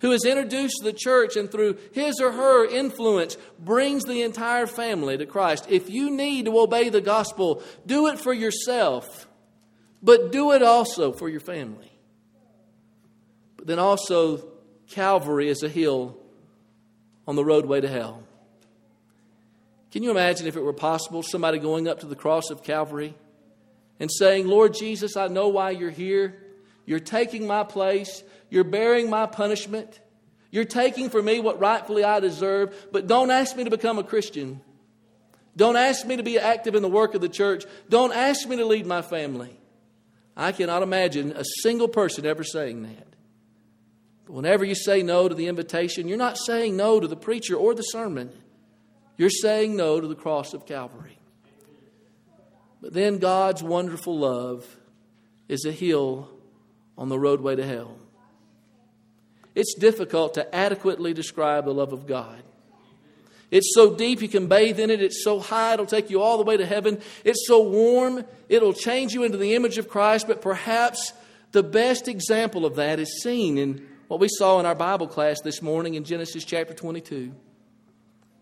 who 0.01 0.13
is 0.13 0.25
introduced 0.25 0.77
to 0.79 0.85
the 0.85 0.97
church 0.97 1.37
and 1.37 1.51
through 1.51 1.77
his 1.93 2.21
or 2.21 2.31
her 2.31 2.65
influence 2.65 3.37
brings 3.59 4.05
the 4.05 4.23
entire 4.23 4.69
family 4.69 5.19
to 5.19 5.27
Christ. 5.27 5.67
If 5.69 5.91
you 5.91 6.11
need 6.11 6.47
to 6.47 6.59
obey 6.59 6.89
the 6.91 7.01
gospel, 7.01 7.63
do 7.85 8.07
it 8.07 8.19
for 8.21 8.33
yourself, 8.33 9.27
but 10.01 10.31
do 10.31 10.53
it 10.53 10.63
also 10.63 11.13
for 11.13 11.29
your 11.29 11.41
family. 11.41 11.91
But 13.57 13.67
then 13.67 13.79
also, 13.81 14.47
Calvary 14.89 15.49
is 15.49 15.63
a 15.65 15.69
hill 15.69 16.17
on 17.27 17.35
the 17.35 17.45
roadway 17.45 17.81
to 17.81 17.89
hell. 17.89 18.23
Can 19.91 20.03
you 20.03 20.11
imagine 20.11 20.47
if 20.47 20.57
it 20.57 20.63
were 20.63 20.73
possible, 20.73 21.23
somebody 21.23 21.59
going 21.59 21.89
up 21.89 22.01
to 22.01 22.07
the 22.07 22.17
cross 22.17 22.51
of 22.51 22.63
Calvary 22.63 23.15
and 23.99 24.11
saying, 24.11 24.47
Lord 24.47 24.75
Jesus, 24.75 25.17
I 25.17 25.29
know 25.29 25.49
why 25.49 25.71
you're 25.71 25.91
here. 25.91 26.43
You're 26.87 27.01
taking 27.01 27.47
my 27.47 27.65
place. 27.65 28.23
You're 28.49 28.65
bearing 28.65 29.11
my 29.11 29.27
punishment. 29.27 30.01
You're 30.51 30.65
taking 30.65 31.11
for 31.11 31.23
me 31.23 31.41
what 31.41 31.61
rightfully 31.61 32.03
I 32.03 32.21
deserve, 32.21 32.89
but 32.91 33.07
don't 33.07 33.31
ask 33.31 33.57
me 33.57 33.65
to 33.65 33.71
become 33.71 33.99
a 33.99 34.05
Christian. 34.05 34.61
Don't 35.57 35.77
ask 35.77 36.07
me 36.07 36.17
to 36.17 36.23
be 36.23 36.39
active 36.39 36.75
in 36.75 36.83
the 36.83 36.89
work 36.89 37.15
of 37.15 37.21
the 37.21 37.29
church. 37.29 37.65
Don't 37.89 38.13
ask 38.13 38.49
me 38.49 38.57
to 38.57 38.65
lead 38.65 38.87
my 38.87 39.03
family. 39.03 39.57
I 40.37 40.53
cannot 40.53 40.83
imagine 40.83 41.33
a 41.33 41.45
single 41.63 41.89
person 41.89 42.25
ever 42.27 42.45
saying 42.45 42.83
that. 42.83 43.07
But 44.25 44.33
whenever 44.33 44.65
you 44.65 44.75
say 44.75 45.03
no 45.03 45.29
to 45.29 45.35
the 45.35 45.49
invitation, 45.49 46.09
you're 46.09 46.17
not 46.17 46.39
saying 46.39 46.77
no 46.77 46.99
to 46.99 47.07
the 47.07 47.17
preacher 47.17 47.57
or 47.57 47.75
the 47.75 47.83
sermon. 47.83 48.33
You're 49.17 49.31
saying 49.31 49.77
no 49.77 50.01
to 50.01 50.07
the 50.07 50.15
cross 50.15 50.55
of 50.55 50.67
Calvary. 50.67 51.19
But 52.81 52.95
then 52.95 53.19
God's 53.19 53.63
wonderful 53.63 54.19
love 54.19 54.77
is 55.49 55.65
a 55.65 55.73
hill 55.73 56.31
on 56.97 57.09
the 57.09 57.19
roadway 57.19 57.57
to 57.57 57.67
hell. 57.67 57.97
It's 59.55 59.75
difficult 59.75 60.35
to 60.35 60.55
adequately 60.55 61.13
describe 61.13 61.65
the 61.65 61.75
love 61.75 61.93
of 61.93 62.07
God. 62.07 62.43
It's 63.51 63.75
so 63.75 63.95
deep 63.95 64.23
you 64.23 64.29
can 64.29 64.47
bathe 64.47 64.79
in 64.79 64.91
it. 64.91 65.03
It's 65.03 65.25
so 65.25 65.41
high 65.41 65.75
it'll 65.75 65.87
take 65.87 66.09
you 66.09 66.23
all 66.23 66.39
the 66.39 66.45
way 66.45 66.57
to 66.57 66.65
heaven. 66.65 67.01
It's 67.25 67.47
so 67.49 67.63
warm 67.63 68.25
it'll 68.49 68.73
change 68.73 69.13
you 69.13 69.25
into 69.25 69.39
the 69.39 69.55
image 69.55 69.77
of 69.77 69.89
Christ. 69.89 70.29
But 70.29 70.41
perhaps 70.41 71.13
the 71.51 71.65
best 71.65 72.07
example 72.07 72.65
of 72.65 72.77
that 72.77 73.01
is 73.01 73.23
seen 73.23 73.59
in 73.59 73.89
what 74.07 74.21
we 74.21 74.29
saw 74.29 74.61
in 74.61 74.67
our 74.67 74.75
Bible 74.75 75.09
class 75.09 75.41
this 75.41 75.63
morning 75.63 75.95
in 75.95 76.05
Genesis 76.05 76.45
chapter 76.45 76.75
22, 76.75 77.33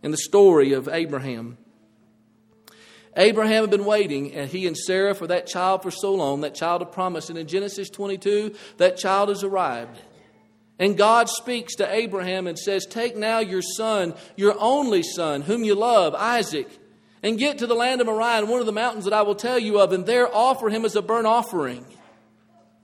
in 0.02 0.11
the 0.11 0.16
story 0.16 0.72
of 0.72 0.88
Abraham. 0.88 1.58
Abraham 3.16 3.64
had 3.64 3.70
been 3.70 3.84
waiting, 3.84 4.32
and 4.32 4.48
he 4.48 4.66
and 4.66 4.76
Sarah, 4.76 5.14
for 5.14 5.26
that 5.26 5.46
child 5.46 5.82
for 5.82 5.90
so 5.90 6.14
long, 6.14 6.42
that 6.42 6.54
child 6.54 6.82
of 6.82 6.92
promise. 6.92 7.28
And 7.30 7.38
in 7.38 7.48
Genesis 7.48 7.90
22, 7.90 8.54
that 8.76 8.96
child 8.96 9.28
has 9.28 9.42
arrived. 9.42 9.98
And 10.78 10.96
God 10.96 11.28
speaks 11.28 11.74
to 11.76 11.92
Abraham 11.92 12.46
and 12.46 12.56
says, 12.56 12.87
Take 12.87 13.16
now 13.16 13.40
your 13.40 13.62
son, 13.62 14.14
your 14.37 14.54
only 14.61 15.02
son, 15.02 15.42
whom 15.42 15.64
you 15.64 15.74
love, 15.74 16.14
Isaac, 16.14 16.68
and 17.22 17.37
get 17.37 17.58
to 17.58 17.66
the 17.66 17.74
land 17.74 18.00
of 18.00 18.06
Moriah, 18.06 18.46
one 18.46 18.61
of 18.61 18.66
the 18.66 18.72
mountains 18.72 19.04
that 19.04 19.12
I 19.12 19.22
will 19.22 19.34
tell 19.34 19.58
you 19.58 19.80
of, 19.80 19.92
and 19.92 20.06
there 20.06 20.32
offer 20.32 20.68
him 20.68 20.84
as 20.84 20.94
a 20.94 21.02
burnt 21.02 21.26
offering. 21.26 21.84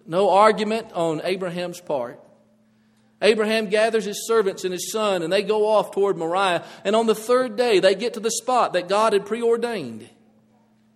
No 0.06 0.30
argument 0.30 0.92
on 0.92 1.20
Abraham's 1.22 1.80
part. 1.80 2.20
Abraham 3.22 3.68
gathers 3.68 4.04
his 4.04 4.26
servants 4.26 4.64
and 4.64 4.72
his 4.72 4.92
son, 4.92 5.22
and 5.22 5.32
they 5.32 5.42
go 5.42 5.66
off 5.66 5.92
toward 5.92 6.16
Moriah. 6.16 6.64
And 6.84 6.94
on 6.94 7.06
the 7.06 7.14
third 7.14 7.56
day, 7.56 7.78
they 7.78 7.94
get 7.94 8.14
to 8.14 8.20
the 8.20 8.30
spot 8.30 8.72
that 8.74 8.88
God 8.88 9.12
had 9.12 9.24
preordained. 9.24 10.08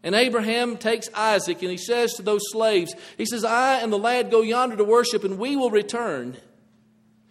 And 0.02 0.14
Abraham 0.14 0.76
takes 0.76 1.08
Isaac 1.12 1.60
and 1.62 1.70
he 1.70 1.76
says 1.76 2.14
to 2.14 2.22
those 2.22 2.42
slaves, 2.50 2.94
He 3.16 3.26
says, 3.26 3.44
I 3.44 3.80
and 3.80 3.92
the 3.92 3.98
lad 3.98 4.30
go 4.30 4.42
yonder 4.42 4.76
to 4.76 4.84
worship, 4.84 5.24
and 5.24 5.38
we 5.38 5.56
will 5.56 5.70
return. 5.70 6.36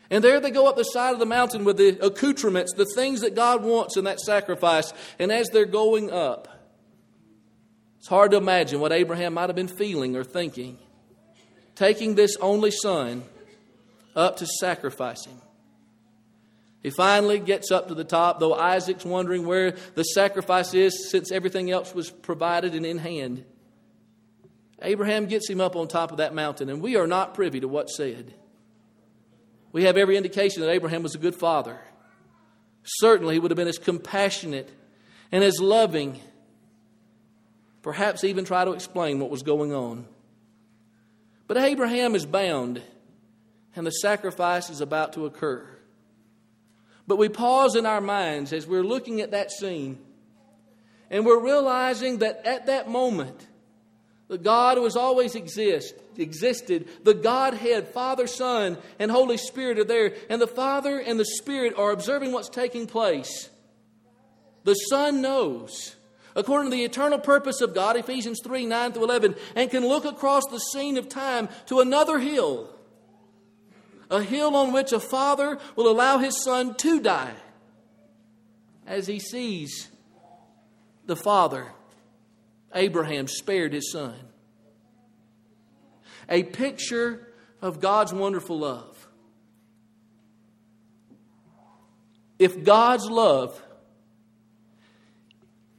And 0.10 0.24
there 0.24 0.40
they 0.40 0.52
go 0.52 0.68
up 0.68 0.78
the 0.78 0.84
side 0.84 1.14
of 1.14 1.20
the 1.20 1.26
mountain 1.26 1.66
with 1.66 1.78
the 1.78 1.98
accoutrements, 2.06 2.74
the 2.74 2.86
things 2.96 3.22
that 3.22 3.36
God 3.36 3.64
wants 3.64 3.98
in 3.98 4.06
that 4.06 4.20
sacrifice. 4.20 4.94
And 5.20 5.32
as 5.32 5.50
they're 5.50 5.66
going 5.66 6.12
up, 6.12 6.48
it's 8.00 8.08
hard 8.08 8.32
to 8.32 8.38
imagine 8.38 8.80
what 8.80 8.94
Abraham 8.94 9.34
might 9.34 9.50
have 9.50 9.56
been 9.56 9.68
feeling 9.68 10.16
or 10.16 10.24
thinking. 10.24 10.78
Taking 11.76 12.16
this 12.16 12.38
only 12.38 12.72
son 12.72 13.24
up 14.18 14.38
to 14.38 14.46
sacrifice 14.46 15.26
him. 15.26 15.40
He 16.84 16.90
finally 16.90 17.40
gets 17.40 17.72
up 17.72 17.88
to 17.88 17.96
the 17.96 18.04
top, 18.04 18.40
though 18.40 18.54
Isaac's 18.54 19.06
wondering 19.06 19.46
where 19.46 19.76
the 19.96 20.04
sacrifice 20.04 20.74
is 20.74 21.10
since 21.10 21.32
everything 21.32 21.72
else 21.72 21.94
was 21.94 22.10
provided 22.10 22.76
and 22.76 22.86
in 22.86 22.98
hand. 22.98 23.46
Abraham 24.82 25.26
gets 25.26 25.50
him 25.50 25.60
up 25.60 25.76
on 25.76 25.88
top 25.88 26.12
of 26.12 26.18
that 26.18 26.36
mountain, 26.36 26.70
and 26.70 26.82
we 26.82 26.96
are 26.96 27.08
not 27.08 27.34
privy 27.34 27.60
to 27.60 27.68
what's 27.68 27.98
said. 27.98 28.34
We 29.72 29.84
have 29.84 29.98
every 29.98 30.18
indication 30.18 30.62
that 30.62 30.70
Abraham 30.70 31.04
was 31.04 31.16
a 31.16 31.20
good 31.20 31.36
father. 31.36 31.80
Certainly, 32.84 33.36
he 33.36 33.40
would 33.40 33.52
have 33.52 33.58
been 33.58 33.68
as 33.68 33.80
compassionate 33.80 34.70
and 35.32 35.44
as 35.44 35.60
loving, 35.60 36.20
perhaps 37.82 38.24
even 38.24 38.46
try 38.46 38.64
to 38.64 38.72
explain 38.72 39.20
what 39.20 39.30
was 39.30 39.44
going 39.44 39.74
on. 39.74 40.06
But 41.48 41.58
Abraham 41.58 42.16
is 42.16 42.26
bound, 42.26 42.82
and 43.78 43.86
the 43.86 43.92
sacrifice 43.92 44.70
is 44.70 44.82
about 44.82 45.14
to 45.14 45.26
occur. 45.26 45.66
But 47.06 47.18
we 47.18 47.30
pause 47.30 47.76
in 47.76 47.86
our 47.86 48.02
minds 48.02 48.52
as 48.52 48.68
we're 48.68 48.84
looking 48.84 49.22
at 49.22 49.32
that 49.32 49.52
scene, 49.52 50.00
and 51.10 51.26
we're 51.26 51.40
realizing 51.40 52.18
that 52.18 52.46
at 52.46 52.66
that 52.66 52.90
moment, 52.90 53.48
the 54.28 54.38
God 54.38 54.78
who 54.78 54.84
has 54.84 54.98
always 54.98 55.36
exist, 55.36 55.94
existed, 56.18 56.90
the 57.04 57.14
Godhead, 57.14 57.90
Father, 57.90 58.28
Son, 58.28 58.78
and 59.00 59.10
Holy 59.10 59.38
Spirit 59.38 59.80
are 59.80 59.86
there, 59.86 60.16
and 60.30 60.42
the 60.42 60.48
Father 60.48 61.00
and 61.00 61.18
the 61.20 61.24
Spirit 61.24 61.76
are 61.78 61.92
observing 61.92 62.34
what's 62.34 62.50
taking 62.50 62.88
place. 62.88 63.50
The 64.66 64.74
Son 64.74 65.22
knows, 65.22 65.96
according 66.36 66.72
to 66.72 66.76
the 66.76 66.84
eternal 66.84 67.20
purpose 67.20 67.62
of 67.62 67.74
God, 67.74 67.96
Ephesians 67.96 68.42
3 68.44 68.66
9 68.66 68.92
through 68.92 69.06
11, 69.06 69.36
and 69.56 69.72
can 69.72 69.88
look 69.88 70.04
across 70.04 70.44
the 70.48 70.60
scene 70.60 70.98
of 70.98 71.08
time 71.08 71.48
to 71.68 71.80
another 71.80 72.20
hill, 72.20 72.74
a 74.10 74.22
hill 74.22 74.56
on 74.56 74.72
which 74.72 74.92
a 74.92 75.00
father 75.00 75.60
will 75.76 75.90
allow 75.90 76.18
his 76.18 76.44
son 76.44 76.76
to 76.76 77.00
die 77.00 77.36
as 78.86 79.08
he 79.08 79.20
sees 79.20 79.90
the 81.06 81.16
Father 81.16 81.68
Abraham 82.74 83.28
spared 83.28 83.74
his 83.74 83.92
son. 83.92 84.16
A 86.30 86.44
picture 86.44 87.34
of 87.62 87.80
God's 87.80 88.14
wonderful 88.14 88.60
love. 88.60 89.08
If 92.38 92.64
God's 92.64 93.10
love 93.10 93.62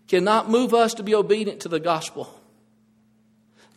cannot 0.08 0.50
move 0.50 0.74
us 0.74 0.94
to 0.94 1.02
be 1.02 1.14
obedient 1.14 1.60
to 1.60 1.68
the 1.68 1.78
gospel, 1.78 2.37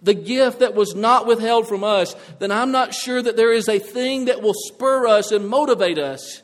the 0.02 0.14
gift 0.14 0.60
that 0.60 0.74
was 0.74 0.96
not 0.96 1.28
withheld 1.28 1.68
from 1.68 1.84
us, 1.84 2.16
then 2.40 2.52
I'm 2.52 2.72
not 2.72 2.94
sure 2.94 3.22
that 3.22 3.38
there 3.38 3.54
is 3.54 3.68
a 3.70 3.80
thing 3.80 4.26
that 4.26 4.42
will 4.42 4.56
spur 4.56 5.08
us 5.08 5.32
and 5.32 5.48
motivate 5.48 6.00
us 6.00 6.42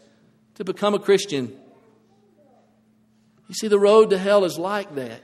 to 0.55 0.63
become 0.63 0.93
a 0.93 0.99
Christian. 0.99 1.57
You 3.47 3.55
see, 3.55 3.67
the 3.67 3.79
road 3.79 4.11
to 4.11 4.17
hell 4.17 4.43
is 4.45 4.57
like 4.57 4.95
that. 4.95 5.21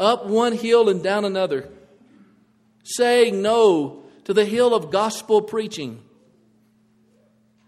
Up 0.00 0.26
one 0.26 0.52
hill 0.52 0.88
and 0.88 1.02
down 1.02 1.24
another, 1.24 1.68
saying 2.84 3.42
no 3.42 4.04
to 4.24 4.32
the 4.32 4.44
hill 4.44 4.74
of 4.74 4.90
gospel 4.90 5.42
preaching, 5.42 6.00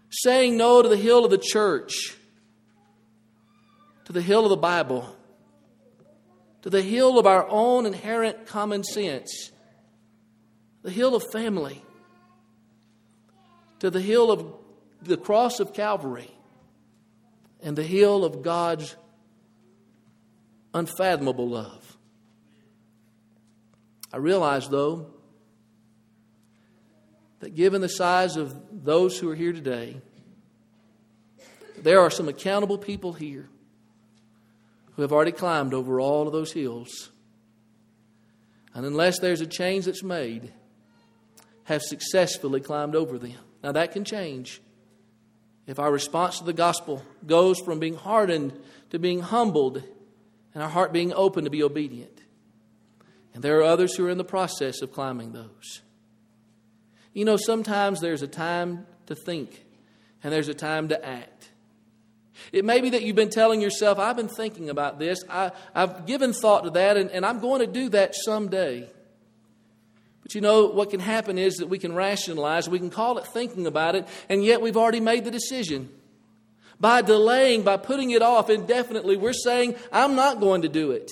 saying 0.09 0.57
no 0.57 0.81
to 0.81 0.87
the 0.87 0.97
hill 0.97 1.25
of 1.25 1.31
the 1.31 1.37
church, 1.37 2.15
to 4.05 4.13
the 4.13 4.21
hill 4.21 4.45
of 4.45 4.49
the 4.49 4.57
Bible 4.57 5.15
to 6.61 6.69
the 6.69 6.81
hill 6.81 7.17
of 7.17 7.25
our 7.25 7.47
own 7.49 7.85
inherent 7.85 8.45
common 8.45 8.83
sense, 8.83 9.51
the 10.83 10.91
hill 10.91 11.15
of 11.15 11.23
family, 11.31 11.83
to 13.79 13.89
the 13.89 14.01
hill 14.01 14.31
of 14.31 14.45
the 15.01 15.17
cross 15.17 15.59
of 15.59 15.73
Calvary, 15.73 16.29
and 17.63 17.75
the 17.75 17.83
hill 17.83 18.23
of 18.23 18.43
God's 18.43 18.95
unfathomable 20.73 21.49
love. 21.49 21.97
I 24.13 24.17
realize, 24.17 24.69
though, 24.69 25.07
that 27.39 27.55
given 27.55 27.81
the 27.81 27.89
size 27.89 28.35
of 28.37 28.83
those 28.83 29.17
who 29.17 29.29
are 29.31 29.35
here 29.35 29.53
today, 29.53 29.99
there 31.77 32.01
are 32.01 32.11
some 32.11 32.27
accountable 32.27 32.77
people 32.77 33.13
here 33.13 33.49
who 35.01 35.03
have 35.03 35.13
already 35.13 35.31
climbed 35.31 35.73
over 35.73 35.99
all 35.99 36.27
of 36.27 36.31
those 36.31 36.53
hills. 36.53 37.09
And 38.75 38.85
unless 38.85 39.17
there's 39.17 39.41
a 39.41 39.47
change 39.47 39.85
that's 39.85 40.03
made, 40.03 40.53
have 41.63 41.81
successfully 41.81 42.61
climbed 42.61 42.95
over 42.95 43.17
them. 43.17 43.33
Now 43.63 43.71
that 43.71 43.93
can 43.93 44.05
change. 44.05 44.61
If 45.65 45.79
our 45.79 45.91
response 45.91 46.37
to 46.37 46.43
the 46.43 46.53
gospel 46.53 47.03
goes 47.25 47.59
from 47.59 47.79
being 47.79 47.95
hardened 47.95 48.53
to 48.91 48.99
being 48.99 49.21
humbled 49.21 49.81
and 50.53 50.61
our 50.61 50.69
heart 50.69 50.93
being 50.93 51.13
open 51.13 51.45
to 51.45 51.49
be 51.49 51.63
obedient. 51.63 52.21
And 53.33 53.41
there 53.41 53.57
are 53.57 53.63
others 53.63 53.95
who 53.95 54.05
are 54.05 54.11
in 54.11 54.19
the 54.19 54.23
process 54.23 54.83
of 54.83 54.93
climbing 54.93 55.31
those. 55.31 55.81
You 57.11 57.25
know, 57.25 57.37
sometimes 57.37 58.01
there's 58.01 58.21
a 58.21 58.27
time 58.27 58.85
to 59.07 59.15
think 59.15 59.65
and 60.23 60.31
there's 60.31 60.47
a 60.47 60.53
time 60.53 60.89
to 60.89 61.03
act. 61.03 61.49
It 62.51 62.65
may 62.65 62.81
be 62.81 62.89
that 62.91 63.03
you've 63.03 63.15
been 63.15 63.29
telling 63.29 63.61
yourself, 63.61 63.99
I've 63.99 64.15
been 64.15 64.27
thinking 64.27 64.69
about 64.69 64.99
this, 64.99 65.23
I, 65.29 65.51
have 65.73 66.05
given 66.05 66.33
thought 66.33 66.63
to 66.63 66.69
that, 66.71 66.97
and, 66.97 67.09
and 67.11 67.25
I'm 67.25 67.39
going 67.39 67.61
to 67.61 67.67
do 67.67 67.89
that 67.89 68.15
someday. 68.15 68.89
But 70.21 70.35
you 70.35 70.41
know, 70.41 70.67
what 70.67 70.89
can 70.89 70.99
happen 70.99 71.37
is 71.37 71.55
that 71.55 71.67
we 71.67 71.79
can 71.79 71.93
rationalize, 71.93 72.69
we 72.69 72.79
can 72.79 72.89
call 72.89 73.17
it 73.17 73.27
thinking 73.27 73.67
about 73.67 73.95
it, 73.95 74.07
and 74.29 74.43
yet 74.43 74.61
we've 74.61 74.77
already 74.77 74.99
made 74.99 75.25
the 75.25 75.31
decision. 75.31 75.89
By 76.79 77.01
delaying, 77.01 77.61
by 77.61 77.77
putting 77.77 78.11
it 78.11 78.21
off 78.21 78.49
indefinitely, 78.49 79.17
we're 79.17 79.33
saying, 79.33 79.75
I'm 79.91 80.15
not 80.15 80.39
going 80.39 80.63
to 80.63 80.69
do 80.69 80.91
it. 80.91 81.11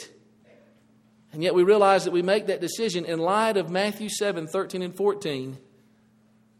And 1.31 1.43
yet 1.43 1.53
we 1.53 1.63
realize 1.63 2.05
that 2.05 2.11
we 2.11 2.23
make 2.23 2.47
that 2.47 2.59
decision 2.59 3.05
in 3.05 3.19
light 3.19 3.55
of 3.55 3.69
Matthew 3.69 4.09
7 4.09 4.47
13 4.47 4.81
and 4.81 4.95
14 4.95 5.57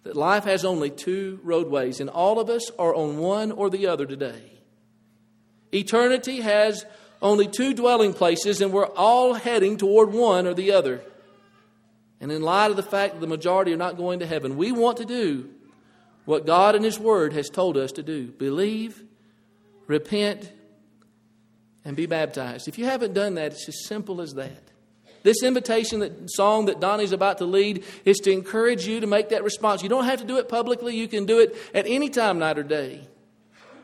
that 0.03 0.15
life 0.15 0.45
has 0.45 0.63
only 0.63 0.89
two 0.89 1.39
roadways, 1.43 1.99
and 1.99 2.10
all 2.10 2.39
of 2.39 2.49
us 2.49 2.69
are 2.77 2.95
on 2.95 3.17
one 3.17 3.51
or 3.51 3.69
the 3.69 3.88
other 3.88 4.05
today. 4.05 4.59
Eternity 5.73 6.41
has 6.41 6.86
only 7.21 7.47
two 7.47 7.73
dwelling 7.73 8.13
places, 8.13 8.62
and 8.62 8.71
we're 8.71 8.86
all 8.86 9.34
heading 9.34 9.77
toward 9.77 10.12
one 10.12 10.47
or 10.47 10.53
the 10.53 10.71
other. 10.71 11.01
And 12.21 12.32
in 12.32 12.41
light 12.41 12.71
of 12.71 12.77
the 12.77 12.84
fact 12.84 13.13
that 13.13 13.21
the 13.21 13.27
majority 13.27 13.73
are 13.73 13.77
not 13.77 13.97
going 13.97 14.19
to 14.19 14.25
heaven, 14.25 14.58
we 14.58 14.71
want 14.71 14.97
to 14.97 15.05
do 15.05 15.49
what 16.25 16.45
God 16.45 16.75
and 16.75 16.84
His 16.84 16.99
Word 16.99 17.34
has 17.34 17.49
told 17.49 17.77
us 17.77 17.91
to 17.93 18.03
do 18.03 18.27
believe, 18.27 19.03
repent, 19.88 20.51
and 21.86 21.95
be 21.95 22.05
baptized. 22.05 22.67
If 22.67 22.77
you 22.77 22.86
haven't 22.86 23.13
done 23.13 23.36
that, 23.36 23.53
it's 23.53 23.67
as 23.67 23.86
simple 23.86 24.21
as 24.21 24.34
that. 24.34 24.63
This 25.23 25.43
invitation 25.43 25.99
that 25.99 26.29
song 26.32 26.65
that 26.65 26.79
Donnie's 26.79 27.12
about 27.12 27.39
to 27.39 27.45
lead 27.45 27.84
is 28.05 28.17
to 28.19 28.32
encourage 28.32 28.88
you 28.88 29.01
to 29.01 29.08
make 29.08 29.29
that 29.29 29.43
response. 29.43 29.84
You 29.84 29.89
don't 29.89 30.05
have 30.05 30.19
to 30.19 30.25
do 30.25 30.38
it 30.38 30.47
publicly, 30.47 30.95
you 30.95 31.08
can 31.08 31.25
do 31.25 31.39
it 31.39 31.55
at 31.73 31.86
any 31.88 32.10
time, 32.10 32.39
night 32.39 32.58
or 32.58 32.63
day. 32.63 33.08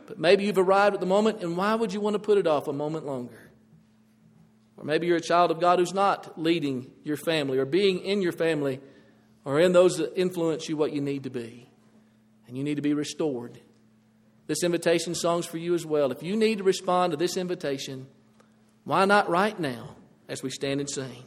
But 0.07 0.19
maybe 0.19 0.45
you've 0.45 0.57
arrived 0.57 0.93
at 0.93 0.99
the 0.99 1.05
moment, 1.05 1.41
and 1.41 1.57
why 1.57 1.75
would 1.75 1.93
you 1.93 1.99
want 1.99 2.13
to 2.13 2.19
put 2.19 2.37
it 2.37 2.47
off 2.47 2.67
a 2.67 2.73
moment 2.73 3.05
longer? 3.05 3.51
Or 4.77 4.83
maybe 4.83 5.07
you're 5.07 5.17
a 5.17 5.21
child 5.21 5.51
of 5.51 5.59
God 5.59 5.79
who's 5.79 5.93
not 5.93 6.39
leading 6.39 6.91
your 7.03 7.17
family 7.17 7.57
or 7.57 7.65
being 7.65 7.99
in 7.99 8.21
your 8.21 8.33
family 8.33 8.81
or 9.45 9.59
in 9.59 9.71
those 9.71 9.97
that 9.97 10.19
influence 10.19 10.67
you 10.67 10.75
what 10.75 10.91
you 10.91 11.01
need 11.01 11.23
to 11.23 11.29
be. 11.29 11.69
And 12.47 12.57
you 12.57 12.63
need 12.63 12.75
to 12.75 12.81
be 12.81 12.93
restored. 12.93 13.59
This 14.47 14.63
invitation 14.63 15.15
song's 15.15 15.45
for 15.45 15.57
you 15.57 15.73
as 15.73 15.85
well. 15.85 16.11
If 16.11 16.21
you 16.21 16.35
need 16.35 16.59
to 16.59 16.63
respond 16.63 17.11
to 17.11 17.17
this 17.17 17.37
invitation, 17.37 18.07
why 18.83 19.05
not 19.05 19.29
right 19.29 19.59
now 19.59 19.95
as 20.27 20.43
we 20.43 20.49
stand 20.49 20.79
and 20.79 20.89
sing? 20.89 21.23